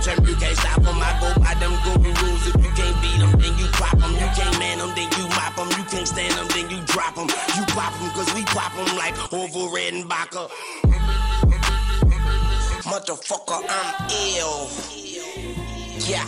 trap, 0.02 0.18
you 0.26 0.34
can't 0.36 0.56
stop 0.58 0.82
them. 0.82 0.98
I 0.98 1.14
go 1.22 1.30
by 1.40 1.54
them 1.62 1.72
golden 1.86 2.14
rules. 2.22 2.42
If 2.50 2.58
you 2.58 2.72
can't 2.74 2.96
beat 3.00 3.18
them, 3.22 3.32
then 3.38 3.54
you 3.58 3.66
pop 3.78 3.96
them. 3.98 4.12
You 4.12 4.28
can't 4.34 4.58
man 4.58 4.78
them, 4.78 4.92
then 4.94 5.08
you 5.16 5.24
mop 5.30 5.54
them. 5.54 5.70
You 5.78 5.84
can't 5.86 6.08
stand 6.08 6.34
them, 6.34 6.48
then 6.50 6.70
you 6.70 6.82
drop 6.86 7.14
them. 7.14 7.30
You 7.54 7.62
pop 7.70 7.94
them, 7.94 8.10
cause 8.10 8.30
we 8.34 8.42
pop 8.44 8.74
them 8.74 8.90
like 8.98 9.14
Orville 9.32 9.70
Redenbacher. 9.70 10.50
Motherfucker, 12.82 13.62
I'm 13.62 14.10
ill. 14.10 14.68
Yeah. 16.02 16.26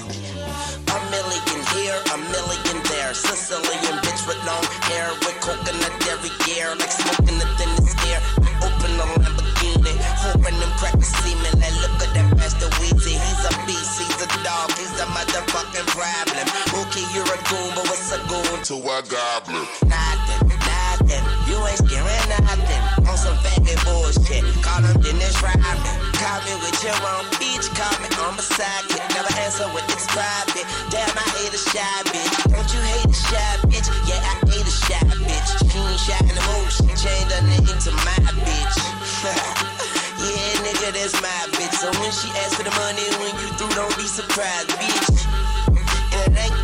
A 0.94 0.98
million 1.10 1.60
here, 1.74 1.98
a 2.14 2.16
million 2.30 2.78
there. 2.86 3.12
Sicilian 3.14 3.98
bitch 4.06 4.22
with 4.28 4.38
long 4.46 4.62
hair, 4.86 5.10
with 5.26 5.34
coconut 5.42 5.94
every 6.06 6.30
year, 6.46 6.70
like 6.76 6.92
smoking 6.92 7.38
the 7.42 7.48
thinnest 7.58 7.98
air. 8.06 8.20
Open 8.62 8.92
the 8.96 9.04
Lamborghini, 9.18 9.94
hoping 10.22 10.58
them 10.60 10.70
crack 10.78 10.94
the 10.94 11.02
semen. 11.02 11.58
Like, 11.58 11.74
look 11.82 12.06
at 12.06 12.14
that 12.14 12.36
bastard 12.36 12.70
Weezy, 12.78 13.18
he's 13.18 13.44
a 13.50 13.53
talk 14.64 14.78
is 14.80 14.92
the 14.96 15.06
motherfucking 15.12 15.88
problem. 15.92 16.46
Okay, 16.80 17.04
you're 17.12 17.28
a 17.28 17.38
goon, 17.48 17.70
but 17.76 17.84
what's 17.88 18.12
a 18.12 18.20
goon 18.28 18.62
to 18.70 18.76
a 18.80 18.98
goblin. 19.04 19.64
Nothing, 19.84 20.40
nothing. 20.48 21.24
You 21.48 21.56
ain't 21.68 21.80
scaring 21.84 22.28
nothing. 22.28 22.82
On 23.08 23.16
some 23.16 23.36
faggot 23.44 23.80
bullshit. 23.84 24.44
Call 24.62 24.82
him 24.82 24.96
Dennis 25.00 25.36
Rodman. 25.42 25.96
Call 26.16 26.40
me 26.46 26.54
with 26.64 26.78
your 26.80 26.96
own 27.12 27.24
beach. 27.38 27.66
Call 27.76 27.92
me 28.00 28.08
on 28.24 28.36
my 28.36 28.44
side. 28.44 28.84
Never 29.12 29.32
answer 29.44 29.68
with 29.74 29.86
this 29.88 30.06
private. 30.08 30.66
Damn, 30.90 31.12
I 31.12 31.26
hate 31.36 31.52
a 31.52 31.60
shy 31.60 31.96
bitch. 32.08 32.34
Don't 32.48 32.68
you 32.72 32.80
hate 32.80 33.10
a 33.10 33.12
shy 33.12 33.50
bitch? 33.68 33.88
Yeah, 34.08 34.20
I 34.20 34.34
hate 34.48 34.64
a 34.64 34.74
shy 34.88 35.00
bitch. 35.28 35.50
She 35.70 35.78
ain't 35.78 36.00
shy 36.00 36.18
in 36.24 36.34
the 36.34 36.44
mood. 36.48 36.70
She 36.72 36.88
changed 36.96 37.32
her 37.32 37.42
name 37.44 37.78
to 37.84 37.90
my 38.04 38.18
bitch. 38.44 39.70
nigga, 40.64 40.96
that's 40.96 41.12
my 41.20 41.28
bitch. 41.52 41.76
So 41.76 41.92
when 42.00 42.10
she 42.10 42.28
asks 42.40 42.56
for 42.56 42.64
the 42.64 42.72
money, 42.80 43.04
when 43.20 43.32
you 43.40 43.48
through, 43.60 43.74
don't 43.76 43.94
be 43.96 44.08
surprised, 44.08 44.70
bitch. 44.80 45.28
And 46.24 46.32
it 46.32 46.40
ain't 46.40 46.63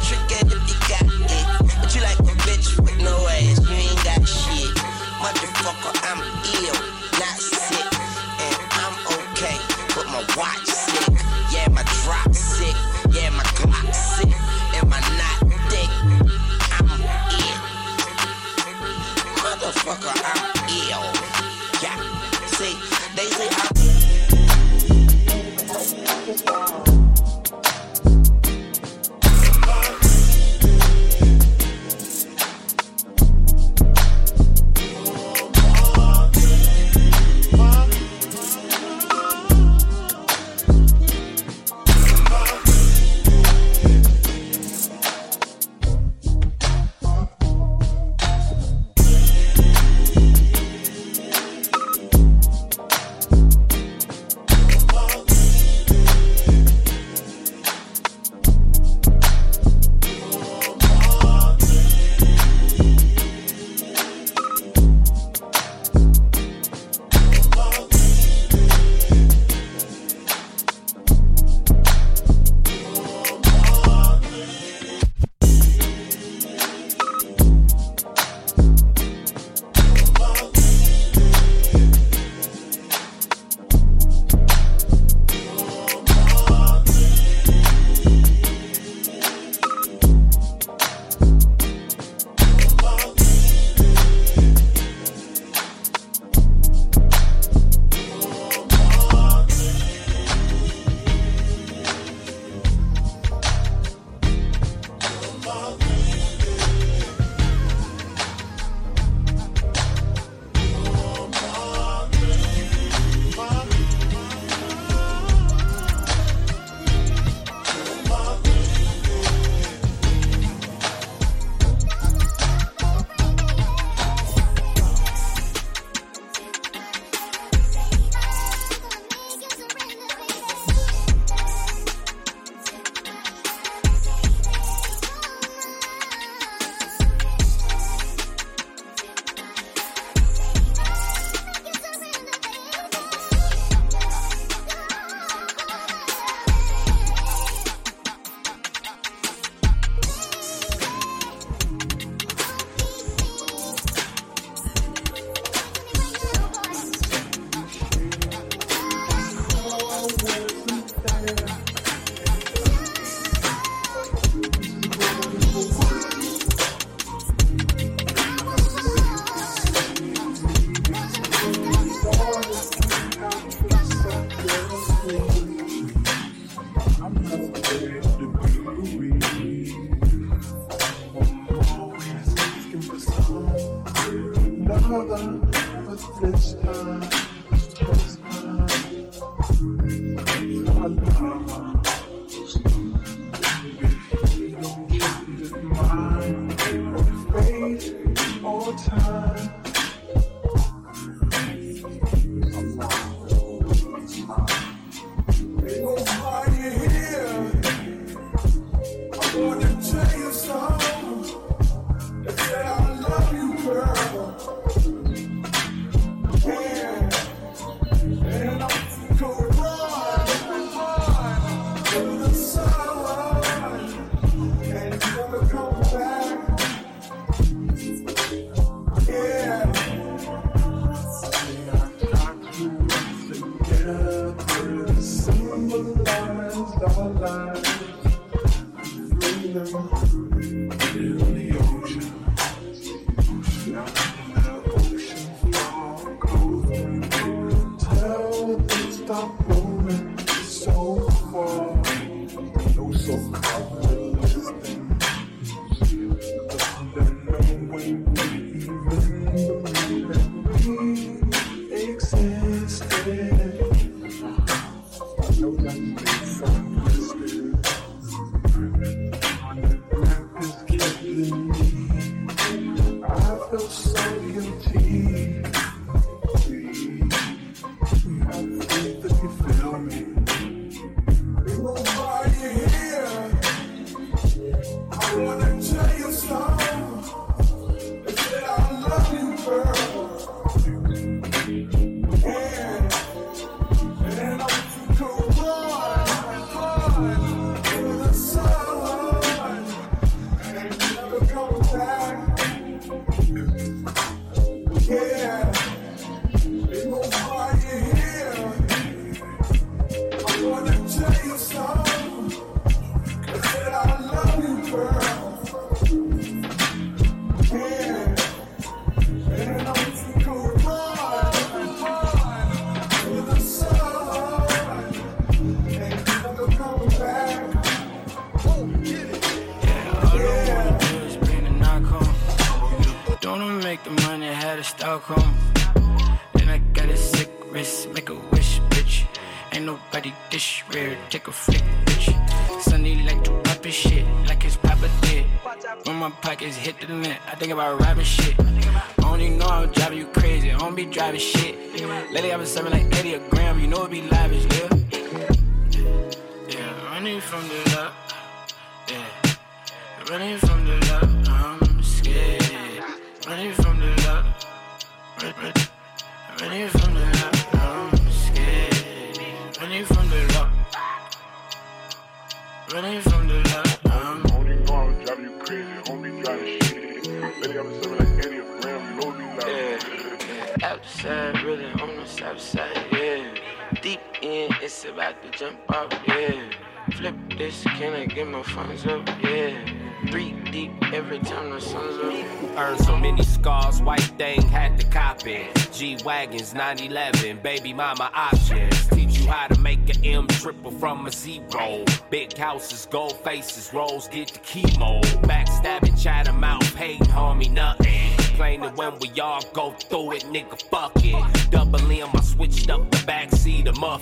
gold 402.91 403.17
faces, 403.25 403.73
rolls, 403.73 404.09
get 404.09 404.29
the 404.29 404.39
chemo. 404.41 405.01
Backstabbing, 405.23 406.01
chat 406.01 406.29
'em 406.29 406.45
out, 406.45 406.63
hating, 406.65 407.07
homie, 407.07 407.51
nothing. 407.51 408.13
Complaining 408.17 408.75
when 408.77 408.99
we 408.99 409.09
all 409.21 409.43
go 409.53 409.71
through 409.89 410.13
it, 410.13 410.25
nigga, 410.25 410.61
fuck 410.71 410.93
it. 410.97 411.30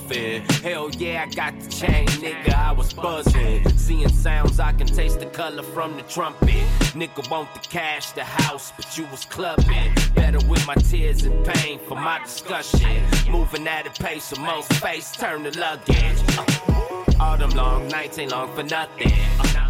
Hell 0.09 0.89
yeah, 0.97 1.25
I 1.27 1.31
got 1.31 1.59
the 1.59 1.69
chain, 1.69 2.07
nigga. 2.07 2.55
I 2.55 2.71
was 2.71 2.93
buzzing. 2.93 3.69
Seeing 3.77 4.09
sounds, 4.09 4.59
I 4.59 4.71
can 4.73 4.87
taste 4.87 5.19
the 5.19 5.27
color 5.27 5.61
from 5.61 5.97
the 5.97 6.01
trumpet. 6.03 6.49
Nigga 6.95 7.29
want 7.29 7.53
the 7.53 7.59
cash, 7.59 8.11
the 8.13 8.23
house, 8.23 8.73
but 8.75 8.97
you 8.97 9.05
was 9.11 9.25
clubbing. 9.25 9.93
Better 10.15 10.39
with 10.47 10.65
my 10.65 10.73
tears 10.73 11.25
and 11.25 11.45
pain 11.45 11.77
for 11.77 11.93
my 11.93 12.17
discussion. 12.23 13.03
Moving 13.29 13.67
at 13.67 13.85
a 13.85 14.03
pace 14.03 14.31
of 14.31 14.39
most 14.39 14.73
face, 14.73 15.11
turn 15.11 15.43
the 15.43 15.55
luggage. 15.59 15.95
Uh, 15.95 17.13
all 17.19 17.37
them 17.37 17.51
long 17.51 17.87
nights 17.89 18.17
ain't 18.17 18.31
long 18.31 18.51
for 18.55 18.63
nothing. 18.63 19.11
Uh, 19.39 19.69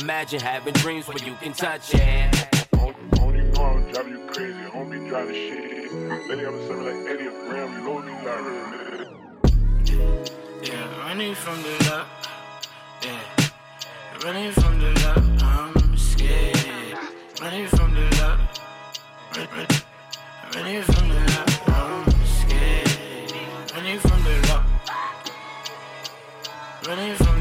imagine 0.00 0.38
having 0.38 0.74
dreams 0.74 1.08
where 1.08 1.18
you 1.18 1.34
can 1.42 1.52
touch 1.52 1.92
it. 1.92 2.68
Only 3.18 3.50
mom 3.50 3.88
you 3.88 4.26
crazy, 4.28 4.60
homie 4.70 5.08
driving 5.08 5.34
shit. 5.34 5.92
Lady 6.28 6.44
on 6.44 6.56
the 6.56 6.66
7 6.68 6.84
like 6.84 7.10
Eddie 7.10 7.24
Graham, 7.48 7.72
you 7.72 7.84
know 7.84 7.94
what 7.94 8.04
you 8.04 8.81
yeah, 9.92 10.98
running 11.04 11.34
from 11.34 11.62
the 11.62 11.74
love. 11.90 12.06
Yeah, 13.04 13.20
running 14.24 14.52
from 14.52 14.78
the 14.80 14.90
love. 15.04 15.42
I'm 15.42 15.96
scared. 15.96 16.96
Running 17.40 17.66
from 17.66 17.94
the 17.94 18.04
love. 18.20 18.40
Running 20.54 20.82
from 20.82 21.08
the 21.08 21.14
love. 21.14 21.68
I'm 21.68 22.04
scared. 22.24 23.32
Running 23.74 23.98
from 23.98 24.22
the 24.24 24.34
love. 24.48 24.64
Running 26.86 27.14
from 27.16 27.31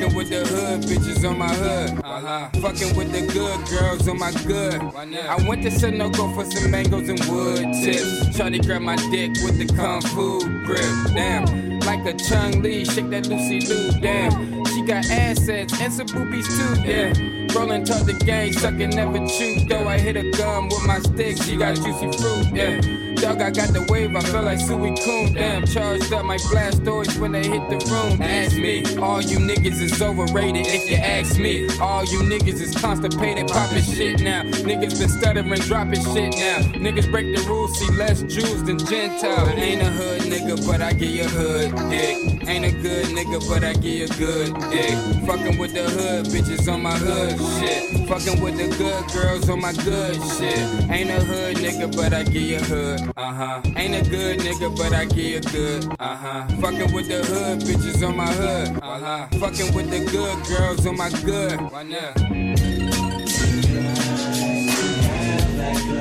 Fucking 0.00 0.16
with 0.16 0.30
the 0.30 0.46
hood 0.46 0.80
bitches 0.84 1.28
on 1.28 1.38
my 1.38 1.52
hood. 1.52 2.00
Uh 2.02 2.20
huh. 2.20 2.48
Fucking 2.62 2.96
with 2.96 3.12
the 3.12 3.20
good 3.34 3.66
girls 3.68 4.08
on 4.08 4.18
my 4.18 4.32
good. 4.46 4.80
I 4.80 5.36
went 5.46 5.62
to 5.64 5.68
Sunoco 5.68 6.34
for 6.34 6.50
some 6.50 6.70
mangoes 6.70 7.06
and 7.10 7.20
wood 7.26 7.64
chips. 7.84 8.34
Shawty 8.34 8.64
grabbed 8.64 8.82
my 8.82 8.96
dick 9.10 9.32
with 9.44 9.58
the 9.58 9.66
kung 9.66 10.00
fu 10.00 10.40
grip. 10.64 10.80
Damn 11.14 11.70
like 11.84 12.06
a 12.06 12.16
Chun-Li, 12.16 12.84
shake 12.84 13.10
that 13.10 13.26
Lucy 13.26 13.60
Liu, 13.60 13.90
damn. 14.00 14.64
She 14.66 14.82
got 14.82 15.04
assets 15.10 15.80
and 15.80 15.92
some 15.92 16.06
boobies 16.06 16.46
too, 16.46 16.80
yeah. 16.82 17.12
Rolling 17.54 17.84
toward 17.84 18.06
the 18.06 18.16
gang, 18.24 18.52
sucking 18.52 18.90
never 18.90 19.26
chew. 19.26 19.66
Though 19.66 19.88
I 19.88 19.98
hit 19.98 20.16
a 20.16 20.30
gum 20.30 20.68
with 20.68 20.86
my 20.86 21.00
stick, 21.00 21.36
she 21.42 21.56
got 21.56 21.76
juicy 21.76 22.12
fruit, 22.16 22.46
yeah. 22.54 22.99
Dog, 23.20 23.42
I 23.42 23.50
got 23.50 23.68
the 23.74 23.86
wave, 23.90 24.16
I 24.16 24.20
feel 24.20 24.42
like 24.42 24.58
Suey 24.58 24.94
Coon, 25.04 25.34
damn. 25.34 25.66
Charged 25.66 26.10
up 26.12 26.24
my 26.24 26.38
Blastoise 26.38 27.20
when 27.20 27.32
they 27.32 27.46
hit 27.46 27.68
the 27.68 27.76
room. 27.90 28.22
Ask 28.22 28.56
me, 28.56 28.82
all 28.96 29.20
you 29.20 29.38
niggas 29.38 29.82
is 29.82 30.00
overrated 30.00 30.66
if 30.66 30.90
you 30.90 30.96
ask 30.96 31.38
me. 31.38 31.68
All 31.80 32.02
you 32.04 32.20
niggas 32.20 32.60
is 32.62 32.74
constipated, 32.74 33.48
popping 33.48 33.82
shit 33.82 34.22
now. 34.22 34.42
Niggas 34.44 34.98
been 34.98 35.10
stuttering, 35.10 35.52
dropping 35.60 36.02
shit 36.02 36.34
now. 36.36 36.60
Niggas 36.72 37.10
break 37.10 37.34
the 37.36 37.42
rules, 37.42 37.78
see 37.78 37.90
less 37.92 38.22
Jews 38.22 38.62
than 38.62 38.78
Gentile. 38.78 39.46
I 39.46 39.52
ain't 39.52 39.82
a 39.82 39.90
hood 39.90 40.22
nigga, 40.22 40.66
but 40.66 40.80
I 40.80 40.94
give 40.94 41.10
you 41.10 41.24
hood 41.24 41.76
dick. 41.90 42.29
Ain't 42.50 42.64
a 42.64 42.72
good 42.72 43.06
nigga, 43.06 43.48
but 43.48 43.62
I 43.62 43.74
give 43.74 44.10
a 44.10 44.14
good 44.18 44.52
dick. 44.70 45.24
Fucking 45.24 45.56
with 45.56 45.72
the 45.72 45.84
hood 45.84 46.26
bitches 46.26 46.66
on 46.72 46.82
my 46.82 46.96
hood 46.98 47.38
shit. 47.60 48.08
Fucking 48.08 48.42
with 48.42 48.56
the 48.56 48.66
good 48.76 49.06
girls 49.12 49.48
on 49.48 49.60
my 49.60 49.72
good 49.72 50.16
shit. 50.34 50.58
Ain't 50.90 51.10
a 51.10 51.24
hood 51.24 51.58
nigga, 51.58 51.96
but 51.96 52.12
I 52.12 52.24
give 52.24 52.62
a 52.62 52.64
hood. 52.64 53.12
Uh 53.16 53.32
huh. 53.32 53.62
Ain't 53.76 53.94
a 53.94 54.10
good 54.10 54.40
nigga, 54.40 54.76
but 54.76 54.92
I 54.92 55.04
give 55.04 55.46
a 55.46 55.48
good. 55.48 55.84
Uh 56.00 56.16
huh. 56.16 56.48
Fucking 56.60 56.92
with 56.92 57.06
the 57.06 57.24
hood 57.24 57.60
bitches 57.60 58.06
on 58.06 58.16
my 58.16 58.32
hood. 58.32 58.80
Uh 58.82 58.98
huh. 58.98 59.28
Fucking 59.38 59.72
with 59.72 59.88
the 59.88 60.00
good 60.10 60.44
girls 60.46 60.84
on 60.86 60.96
my 60.96 61.08
good. 61.22 61.60
Why 61.70 61.84
not? 61.84 62.18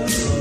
he 0.10 0.39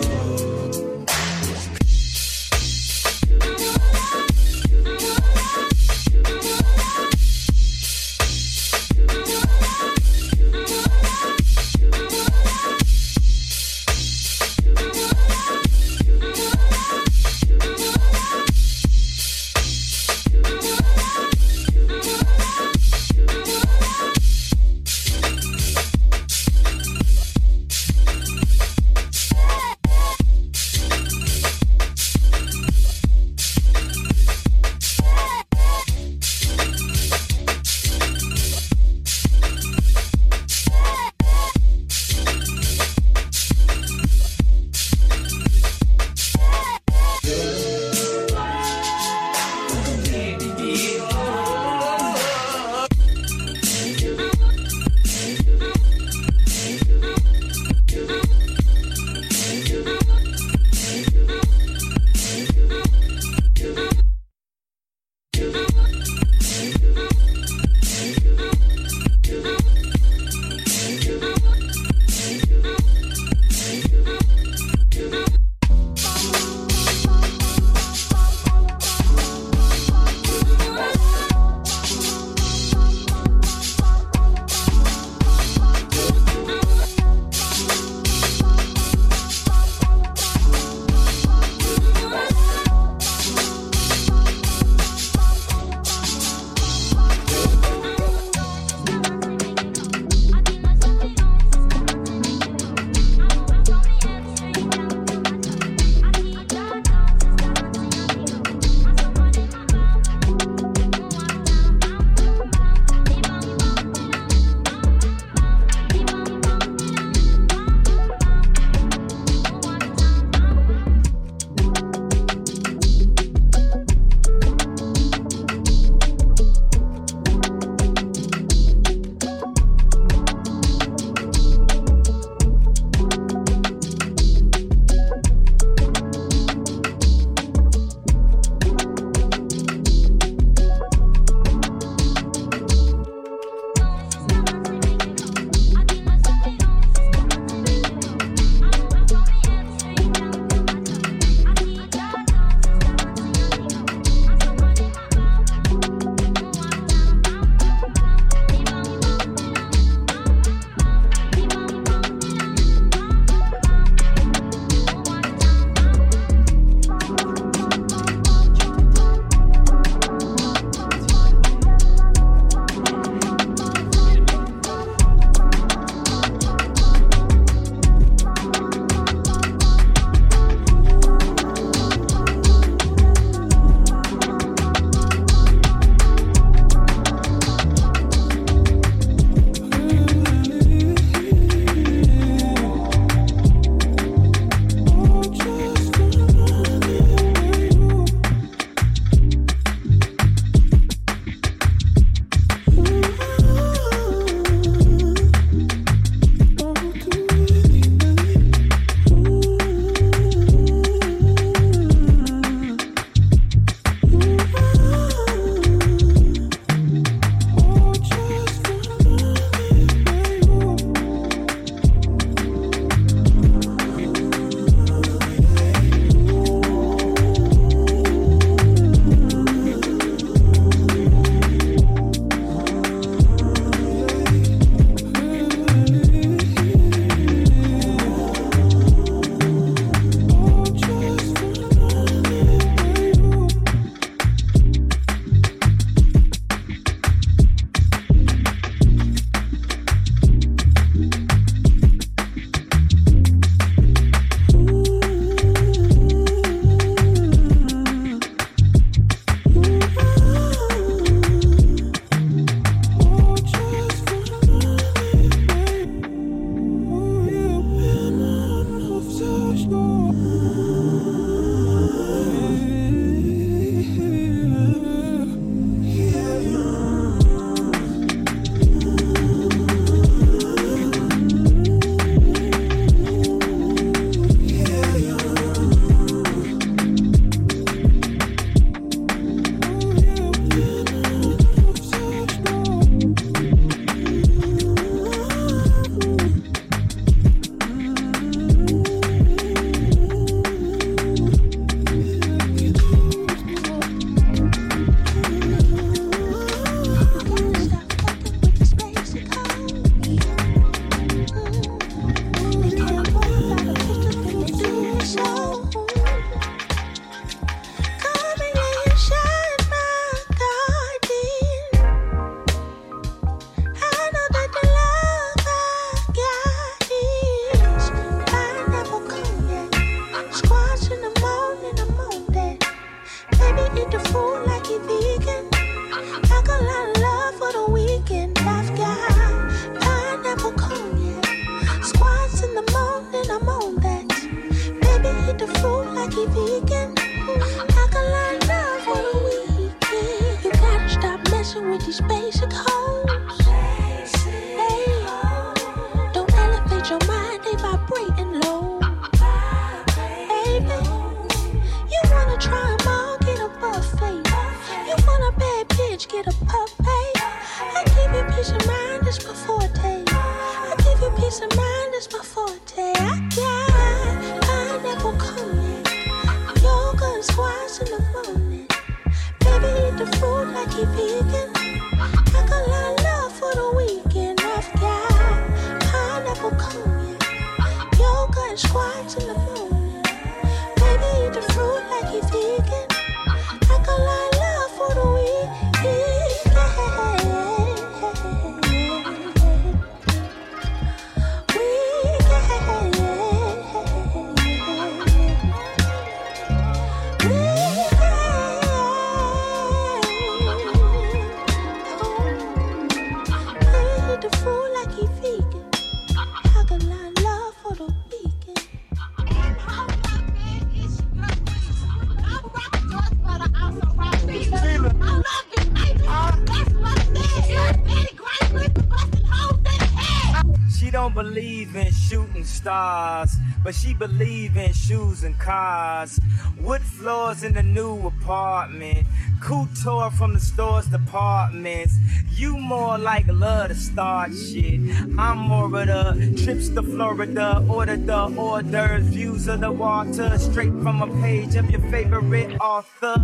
stars, 432.59 433.36
but 433.62 433.74
she 433.74 433.94
believe 433.94 434.56
in 434.56 434.72
shoes 434.72 435.22
and 435.22 435.39
cars. 435.39 436.18
Wood 436.60 436.82
floors 436.82 437.43
in 437.44 437.55
the 437.55 437.62
new 437.62 438.06
apartment, 438.06 439.06
couture 439.40 440.10
from 440.10 440.35
the 440.35 440.40
store's 440.40 440.86
departments. 440.86 441.94
You 442.32 442.59
more 442.59 442.98
like 442.98 443.26
love 443.28 443.68
to 443.68 443.74
start 443.74 444.32
shit. 444.35 444.80
I'm 445.16 445.39
more 445.39 445.66
of 445.66 445.86
the 445.86 446.43
trips 446.44 446.68
to 446.70 446.82
Florida, 446.82 447.64
order 447.68 447.97
the 447.97 448.24
orders, 448.36 449.05
views 449.06 449.47
of 449.47 449.60
the 449.60 449.70
water, 449.70 450.36
straight 450.39 450.74
from 450.82 451.02
a 451.02 451.09
page 451.22 451.55
of 451.55 451.70
your 451.70 451.80
favorite 451.90 452.59
author. 452.60 453.16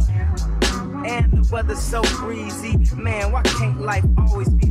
And 1.06 1.31
the 1.32 1.48
weather's 1.52 1.81
so 1.81 2.02
breezy. 2.20 2.78
Man, 2.97 3.32
why 3.32 3.43
can't 3.43 3.81
life 3.81 4.06
always 4.16 4.48
be 4.48 4.64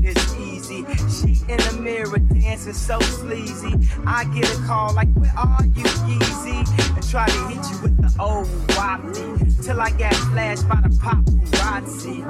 in 1.50 1.58
the 1.58 1.78
mirror 1.82 2.18
dancing 2.18 2.74
so 2.74 3.00
sleazy. 3.00 3.74
I 4.06 4.26
get 4.26 4.52
a 4.54 4.62
call 4.64 4.94
like, 4.94 5.12
Where 5.14 5.34
are 5.38 5.66
you, 5.66 5.84
Yeezy? 5.84 6.96
And 6.96 7.10
try 7.10 7.28
to 7.28 7.48
hit 7.48 7.64
you 7.72 7.82
with 7.82 7.98
the 8.02 8.22
old 8.22 8.48
whoppy. 8.76 9.64
Till 9.64 9.80
I 9.80 9.92
got 9.92 10.14
flashed 10.32 10.68
by 10.68 10.82
the 10.82 10.90
paparazzi. 10.90 12.24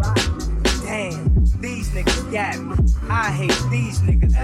Damn, 0.85 1.45
these 1.61 1.90
niggas 1.90 2.31
got 2.31 2.60
me. 2.60 2.94
I 3.10 3.31
hate 3.31 3.72
these 3.72 3.99
niggas 3.99 4.35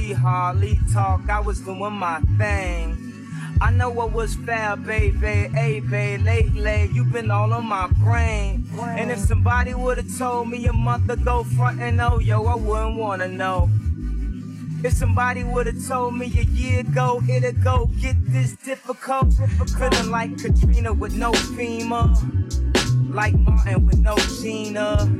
We 0.00 0.12
hardly 0.12 0.80
talk. 0.94 1.28
I 1.28 1.40
was 1.40 1.60
doing 1.60 1.92
my 1.92 2.20
thing. 2.38 2.96
I 3.60 3.70
know 3.70 3.90
what 3.90 4.12
was 4.12 4.34
fair, 4.34 4.74
baby. 4.74 5.50
Hey, 5.54 5.80
babe, 5.80 6.22
lately 6.22 6.90
you've 6.94 7.12
been 7.12 7.30
all 7.30 7.52
on 7.52 7.66
my 7.66 7.86
brain. 8.02 8.66
And 8.80 9.10
if 9.10 9.18
somebody 9.18 9.74
would've 9.74 10.16
told 10.16 10.48
me 10.48 10.66
a 10.66 10.72
month 10.72 11.10
ago, 11.10 11.44
front 11.44 11.82
and 11.82 12.00
oh, 12.00 12.18
yo, 12.18 12.46
I 12.46 12.54
wouldn't 12.54 12.96
wanna 12.96 13.28
know. 13.28 13.68
If 14.82 14.94
somebody 14.94 15.44
would've 15.44 15.86
told 15.86 16.16
me 16.16 16.26
a 16.38 16.44
year 16.44 16.80
ago, 16.80 17.20
it'd 17.28 17.62
go 17.62 17.90
get 18.00 18.16
this 18.32 18.56
difficult. 18.56 19.34
Feeling 19.78 20.10
like 20.10 20.38
Katrina 20.38 20.94
with 20.94 21.14
no 21.14 21.32
FEMA. 21.32 23.14
Like 23.14 23.34
Martin 23.34 23.86
with 23.86 23.98
no 23.98 24.16
Gina. 24.40 25.19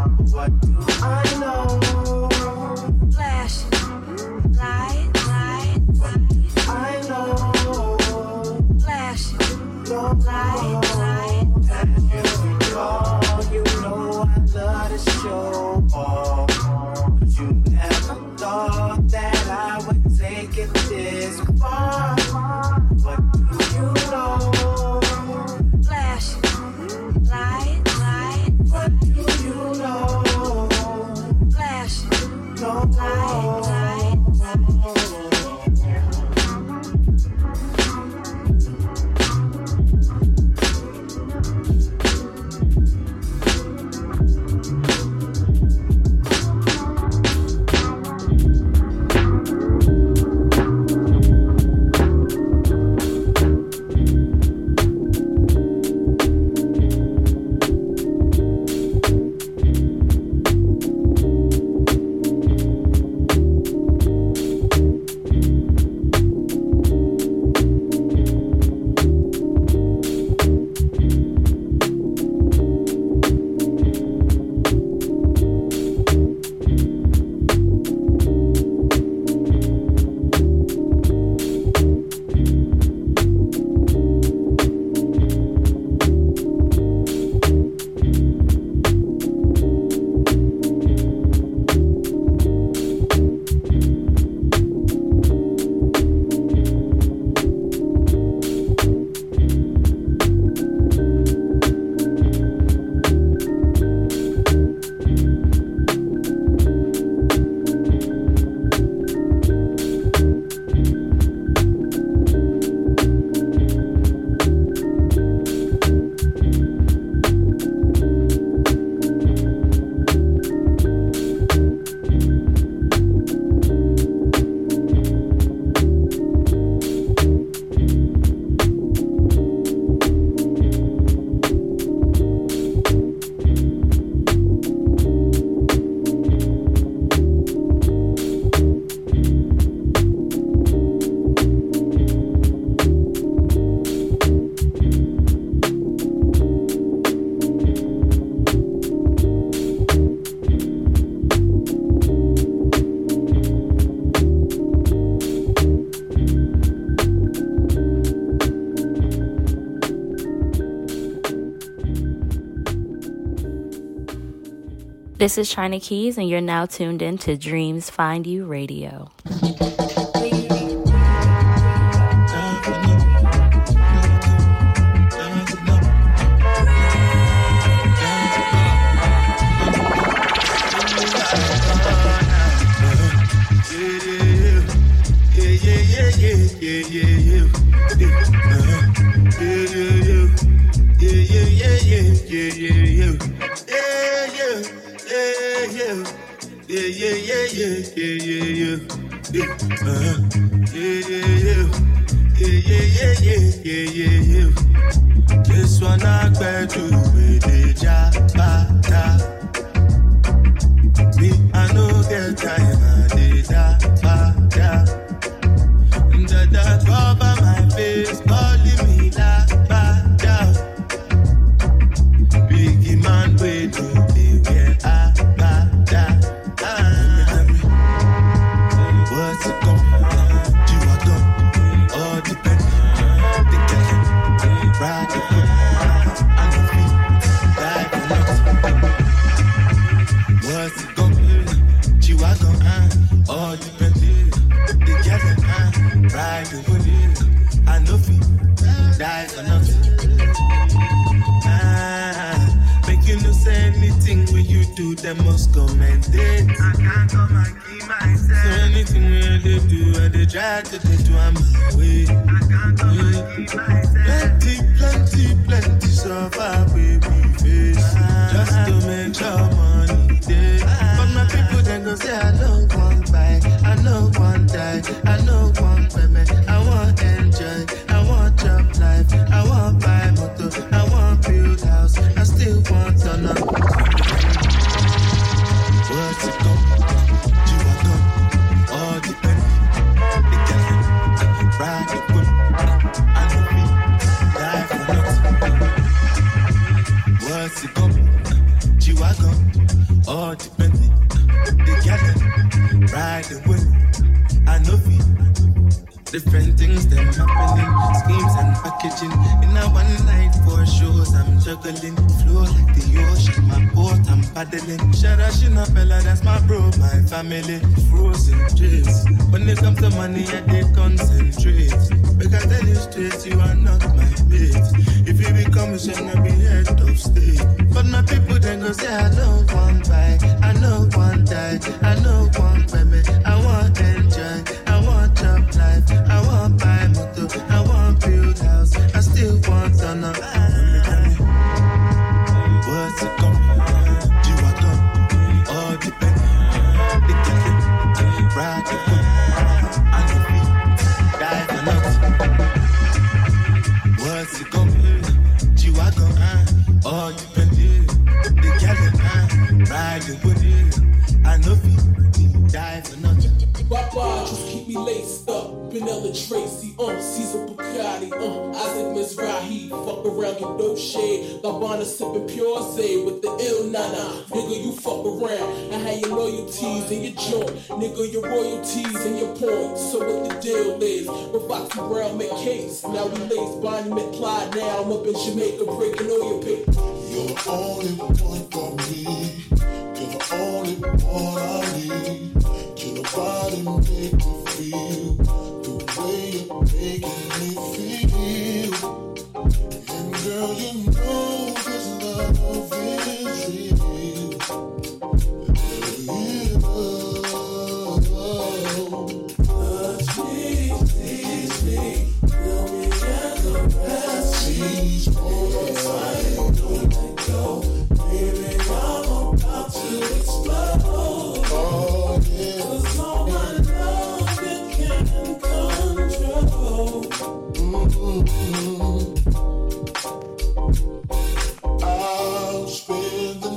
This 165.21 165.37
is 165.37 165.51
China 165.51 165.79
Keys, 165.79 166.17
and 166.17 166.27
you're 166.27 166.41
now 166.41 166.65
tuned 166.65 167.03
in 167.03 167.19
to 167.19 167.37
Dreams 167.37 167.91
Find 167.91 168.25
You 168.25 168.45
Radio. 168.45 169.11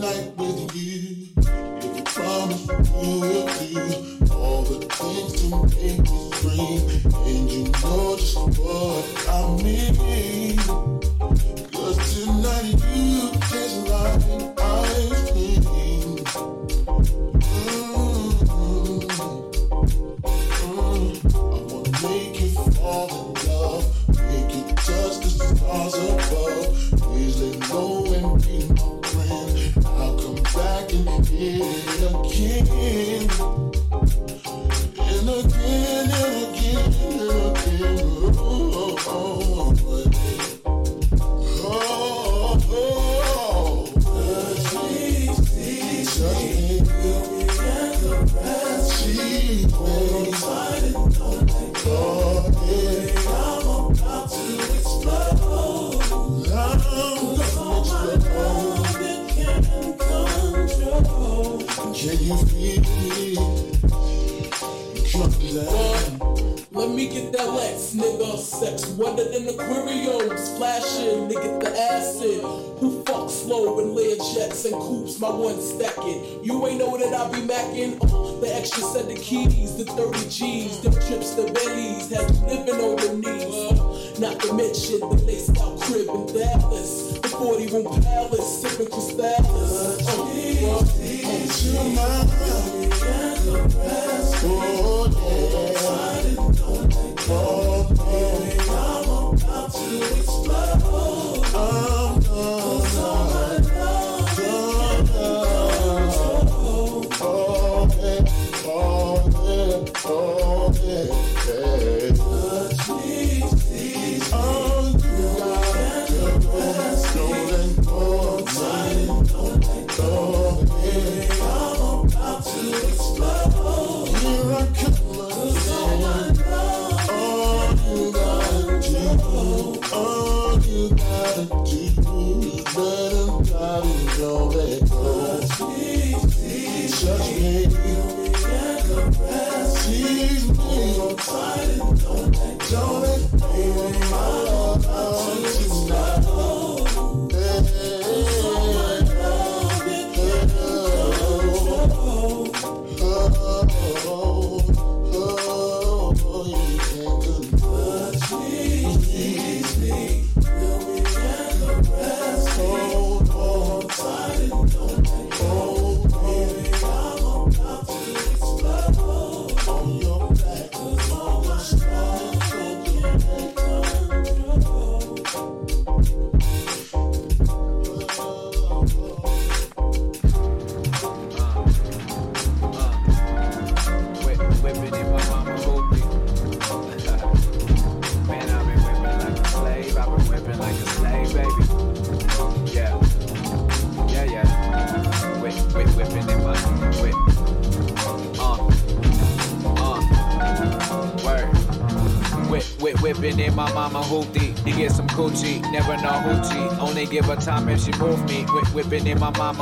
night 0.05 0.44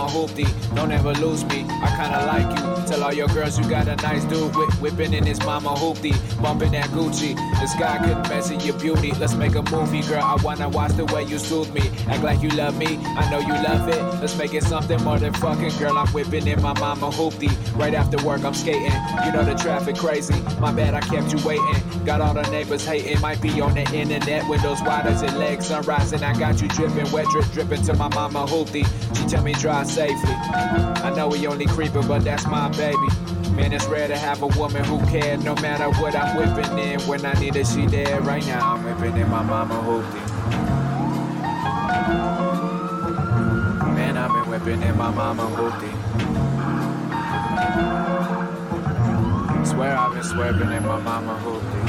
my 0.02 0.08
hoopty. 0.10 0.46
Don't 0.74 0.90
ever 0.90 1.12
lose 1.14 1.44
me. 1.44 1.61
All 3.12 3.18
your 3.18 3.28
girls 3.28 3.58
you 3.58 3.68
got 3.68 3.88
a 3.88 3.96
nice 3.96 4.24
dude. 4.24 4.54
Whip, 4.56 4.70
whipping 4.80 5.12
in 5.12 5.24
his 5.26 5.38
mama 5.40 5.70
hoopty. 5.70 6.14
Bumping 6.40 6.72
that 6.72 6.88
Gucci. 6.90 7.34
The 7.60 7.66
sky 7.66 7.98
couldn't 7.98 8.28
measure 8.28 8.54
your 8.54 8.78
beauty. 8.78 9.12
Let's 9.12 9.34
make 9.34 9.54
a 9.54 9.62
movie, 9.70 10.00
girl. 10.02 10.22
I 10.22 10.36
wanna 10.42 10.68
watch 10.68 10.92
the 10.92 11.04
way 11.06 11.24
you 11.24 11.38
soothe 11.38 11.72
me. 11.74 11.82
Act 12.08 12.22
like 12.22 12.42
you 12.42 12.48
love 12.50 12.76
me. 12.78 12.98
I 13.16 13.30
know 13.30 13.38
you 13.38 13.52
love 13.52 13.88
it. 13.88 14.00
Let's 14.20 14.36
make 14.38 14.54
it 14.54 14.64
something 14.64 15.02
more 15.04 15.18
than 15.18 15.34
fucking, 15.34 15.76
girl. 15.78 15.98
I'm 15.98 16.08
whipping 16.08 16.46
in 16.46 16.62
my 16.62 16.72
mama 16.78 17.10
hoopty. 17.10 17.50
Right 17.76 17.94
after 17.94 18.22
work, 18.24 18.44
I'm 18.44 18.54
skating. 18.54 18.92
You 19.24 19.32
know 19.32 19.44
the 19.44 19.54
traffic 19.54 19.96
crazy. 19.96 20.40
My 20.58 20.72
bad, 20.72 20.94
I 20.94 21.00
kept 21.00 21.32
you 21.32 21.46
waiting. 21.46 21.82
Got 22.06 22.20
all 22.22 22.34
the 22.34 22.48
neighbors 22.50 22.84
hating. 22.84 23.20
Might 23.20 23.42
be 23.42 23.60
on 23.60 23.74
the 23.74 23.84
internet. 23.92 24.48
Windows 24.48 24.80
wide 24.82 25.06
as 25.06 25.22
your 25.22 25.32
legs 25.32 25.68
sunrising. 25.68 26.22
I 26.22 26.38
got 26.38 26.62
you 26.62 26.68
dripping, 26.68 27.10
wet 27.12 27.26
drip, 27.26 27.46
dripping 27.52 27.82
to 27.82 27.94
my 27.94 28.08
mama 28.08 28.46
hoopty. 28.46 28.86
She 29.16 29.26
tell 29.26 29.42
me 29.42 29.52
drive 29.52 29.86
safely. 29.86 30.32
I 30.32 31.12
know 31.14 31.28
we 31.28 31.46
only 31.46 31.66
creeping, 31.66 32.06
but 32.08 32.24
that's 32.24 32.46
my 32.46 32.68
baby. 32.70 33.01
Man, 33.56 33.72
it's 33.72 33.86
rare 33.86 34.08
to 34.08 34.16
have 34.16 34.42
a 34.42 34.46
woman 34.46 34.84
who 34.84 34.98
cares 35.06 35.44
no 35.44 35.54
matter 35.56 35.90
what 36.00 36.14
I'm 36.14 36.36
whipping 36.36 36.78
in. 36.78 37.00
When 37.02 37.24
I 37.24 37.32
need 37.34 37.54
her, 37.54 37.64
she 37.64 37.86
there 37.86 38.20
right 38.22 38.44
now. 38.46 38.74
I'm 38.74 38.84
whipping 38.84 39.16
in 39.20 39.28
my 39.28 39.42
mama 39.42 39.74
hoopty. 39.74 40.20
Man, 43.94 44.16
I've 44.16 44.32
been 44.32 44.50
whipping 44.50 44.82
in 44.82 44.96
my 44.96 45.10
mama 45.10 45.42
hoopty. 45.56 45.92
Swear 49.66 49.96
I've 49.96 50.12
been 50.14 50.24
swerving 50.24 50.72
in 50.72 50.86
my 50.86 50.98
mama 51.00 51.38
hoopty. 51.44 51.82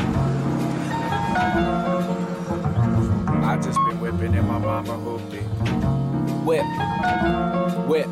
I 3.43 3.57
just 3.57 3.79
been 3.87 3.99
whipping 3.99 4.33
in 4.33 4.47
my 4.47 4.57
mama 4.57 4.93
hoopty. 4.93 5.43
Whip, 6.43 6.65
whip, 7.87 8.07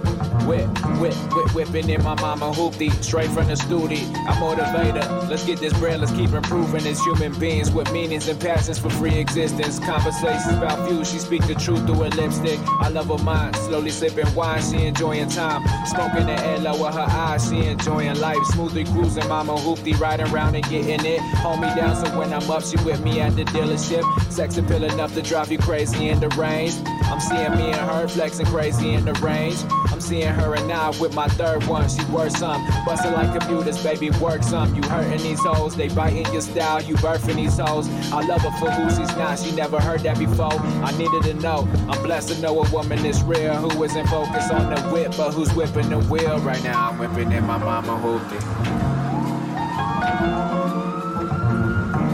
whip, 0.48 0.68
whip, 1.00 1.14
whip, 1.34 1.54
whipping 1.56 1.90
in 1.90 2.04
my 2.04 2.16
mama 2.16 2.52
hoopty. 2.52 2.92
Straight 3.04 3.30
from 3.30 3.48
the 3.48 3.56
studio, 3.56 4.00
I'm 4.28 4.38
motivator. 4.42 5.30
Let's 5.30 5.46
get 5.46 5.60
this 5.60 5.74
bread, 5.74 6.00
let's 6.00 6.12
keep 6.12 6.32
improving 6.32 6.86
as 6.88 7.00
human 7.04 7.38
beings 7.40 7.72
with 7.72 7.92
meanings 7.92 8.28
and 8.28 8.40
passions 8.40 8.80
for 8.80 8.90
free 8.90 9.18
existence. 9.18 9.80
Conversations 9.80 10.58
about 10.58 10.88
views, 10.88 11.12
she 11.12 11.20
speak 11.20 11.46
the 11.48 11.56
truth 11.56 11.86
through 11.86 12.04
her 12.04 12.10
lipstick. 12.10 12.60
I 12.80 12.90
love 12.90 13.08
her 13.08 13.24
mind, 13.24 13.56
slowly 13.56 13.92
sipping 13.92 14.34
wine, 14.36 14.62
she 14.62 14.86
enjoying 14.86 15.30
time. 15.30 15.64
Smoking 15.86 16.26
the 16.28 16.40
air, 16.40 16.60
lower 16.60 16.92
her 16.92 17.08
eyes, 17.10 17.50
she 17.50 17.66
enjoying 17.66 18.20
life. 18.20 18.44
Smoothly 18.54 18.86
cruising, 18.86 19.28
mama 19.28 19.56
hoopty, 19.56 19.98
riding 20.00 20.28
around 20.28 20.56
and 20.56 20.68
getting 20.70 21.06
it. 21.06 21.20
Hold 21.38 21.62
me 21.62 21.68
down 21.76 21.96
so 21.96 22.18
when 22.18 22.34
I'm 22.34 22.50
up, 22.50 22.64
she 22.64 22.78
with 22.84 23.04
me 23.04 23.20
at 23.22 23.36
the 23.36 23.44
dealership. 23.46 24.04
Sex 24.32 24.58
appeal 24.58 24.84
enough 24.84 25.14
to 25.16 25.22
drive 25.22 25.52
you 25.52 25.58
crazy 25.58 26.10
in 26.10 26.20
the 26.20 26.30
range. 26.30 26.74
I'm 27.06 27.20
seeing 27.20 27.52
me 27.56 27.72
and 27.72 27.76
her 27.76 28.08
flexing 28.08 28.46
crazy 28.48 28.94
in 28.94 29.06
the 29.06 29.14
range. 29.16 29.58
I'm 29.92 30.00
seeing 30.00 30.31
her 30.36 30.56
and 30.56 30.72
I 30.72 30.90
with 31.00 31.14
my 31.14 31.28
third 31.28 31.64
one. 31.66 31.88
She 31.90 32.04
works 32.06 32.36
some, 32.36 32.66
busting 32.86 33.14
like 33.14 33.32
computers, 33.38 33.82
baby, 33.84 34.10
work 34.12 34.44
some. 34.44 34.74
You 34.76 34.82
hurting 34.84 35.22
these 35.22 35.40
hoes, 35.40 35.76
they 35.76 35.90
biting 35.90 36.32
your 36.32 36.42
style, 36.42 36.82
you 36.82 36.96
birthing 36.96 37.36
these 37.36 37.58
hoes. 37.58 37.88
I 38.12 38.26
love 38.26 38.42
her 38.42 38.52
for 38.60 38.72
who 38.72 38.90
she's 38.90 39.16
not, 39.16 39.40
she 39.40 39.52
never 39.52 39.80
heard 39.80 40.02
that 40.02 40.18
before. 40.18 40.54
I 40.54 40.92
needed 40.98 41.24
to 41.24 41.34
know, 41.36 41.68
I'm 41.90 42.02
blessed 42.04 42.30
to 42.30 42.42
know 42.42 42.64
a 42.64 42.70
woman 42.72 43.06
is 43.06 43.24
real, 43.24 43.56
who 43.56 43.84
isn't 43.84 44.08
focused 44.08 44.52
on 44.52 44.74
the 44.74 44.82
whip, 44.90 45.14
but 45.18 45.32
who's 45.32 45.54
whipping 45.54 45.90
the 45.90 46.00
wheel 46.00 46.40
right 46.40 46.64
now. 46.64 46.90
I'm 46.90 46.98
whipping 47.00 47.32
in 47.32 47.46
my 47.46 47.58
mama 47.58 47.98
hoopty. 47.98 48.40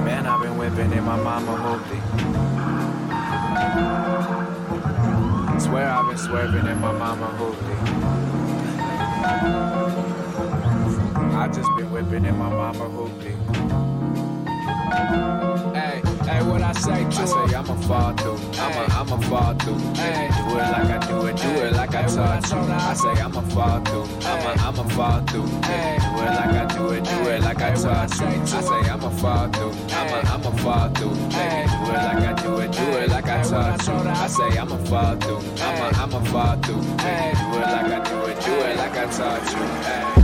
Man, 0.05 0.25
I've 0.25 0.41
been 0.41 0.57
whipping 0.57 0.91
in 0.91 1.03
my 1.03 1.17
mama 1.17 1.55
hoopty. 1.57 2.01
Swear 5.59 5.89
I've 5.89 6.07
been 6.07 6.17
swerving 6.17 6.67
in 6.67 6.79
my 6.79 6.91
mama 6.91 7.27
hoopty. 7.39 7.96
I 11.37 11.49
just 11.53 11.69
been 11.75 11.91
whipping 11.91 12.23
in 12.23 12.37
my 12.37 12.47
mama 12.49 12.85
hoopty. 12.85 13.35
Hey, 15.75 16.01
hey, 16.25 16.43
what 16.43 16.61
I 16.61 16.71
say 16.71 17.03
to 17.03 17.21
I 17.21 17.25
say 17.25 17.55
I'ma 17.55 17.75
fall 17.81 18.13
through. 18.13 18.39
I'ma, 18.57 18.85
I'ma 18.97 19.17
fall 19.27 19.53
through. 19.55 19.79
Hey, 19.95 20.29
do 20.31 20.55
it 20.55 20.71
like 20.71 20.89
I 20.89 21.07
do 21.07 21.25
it, 21.25 21.35
do 21.35 21.49
it 21.65 21.73
like 21.73 21.93
I 21.93 22.03
taught 22.07 22.49
you. 22.49 22.57
I 22.57 22.93
say 22.93 23.21
I'ma 23.21 23.41
fall 23.41 23.81
through. 23.81 24.07
I'ma, 24.25 24.51
I'ma 24.65 24.83
fall 24.95 25.21
through. 25.27 25.47
Hey, 25.63 25.97
do 25.99 26.07
it 26.23 26.33
like 26.39 26.55
I 26.55 26.65
do 26.73 26.89
it, 26.91 27.03
do 27.03 27.29
it 27.29 27.41
like 27.41 27.61
I 27.61 27.73
taught 27.75 28.19
you. 28.19 28.27
I 28.27 28.61
say 28.61 28.89
I'ma 28.89 29.09
fall 29.09 29.47
through. 29.49 29.73
I'ma, 29.91 30.17
I'ma 30.33 30.51
fall 30.63 30.89
through. 30.91 31.15
Hey, 31.35 31.67
do 31.67 31.91
it 31.91 32.01
like 32.07 32.23
I 32.23 32.33
do 32.41 32.59
it, 32.59 32.71
do 32.71 32.83
it 32.97 33.09
like 33.09 33.27
I 33.27 33.43
taught 33.43 33.87
you. 33.87 33.93
I 33.93 34.27
say 34.27 34.57
I'ma 34.57 34.77
fall 34.85 35.15
through. 35.17 35.41
I'ma, 35.61 36.01
I'ma 36.01 36.23
fall 36.31 36.55
through. 36.61 36.81
Hey, 37.03 37.33
do 37.35 37.57
it 37.57 37.67
like 37.75 37.91
I 37.91 38.09
do 38.09 38.16
like 38.97 39.07
I 39.07 39.11
taught 39.11 39.51
you. 39.53 40.13
Hey. 40.13 40.16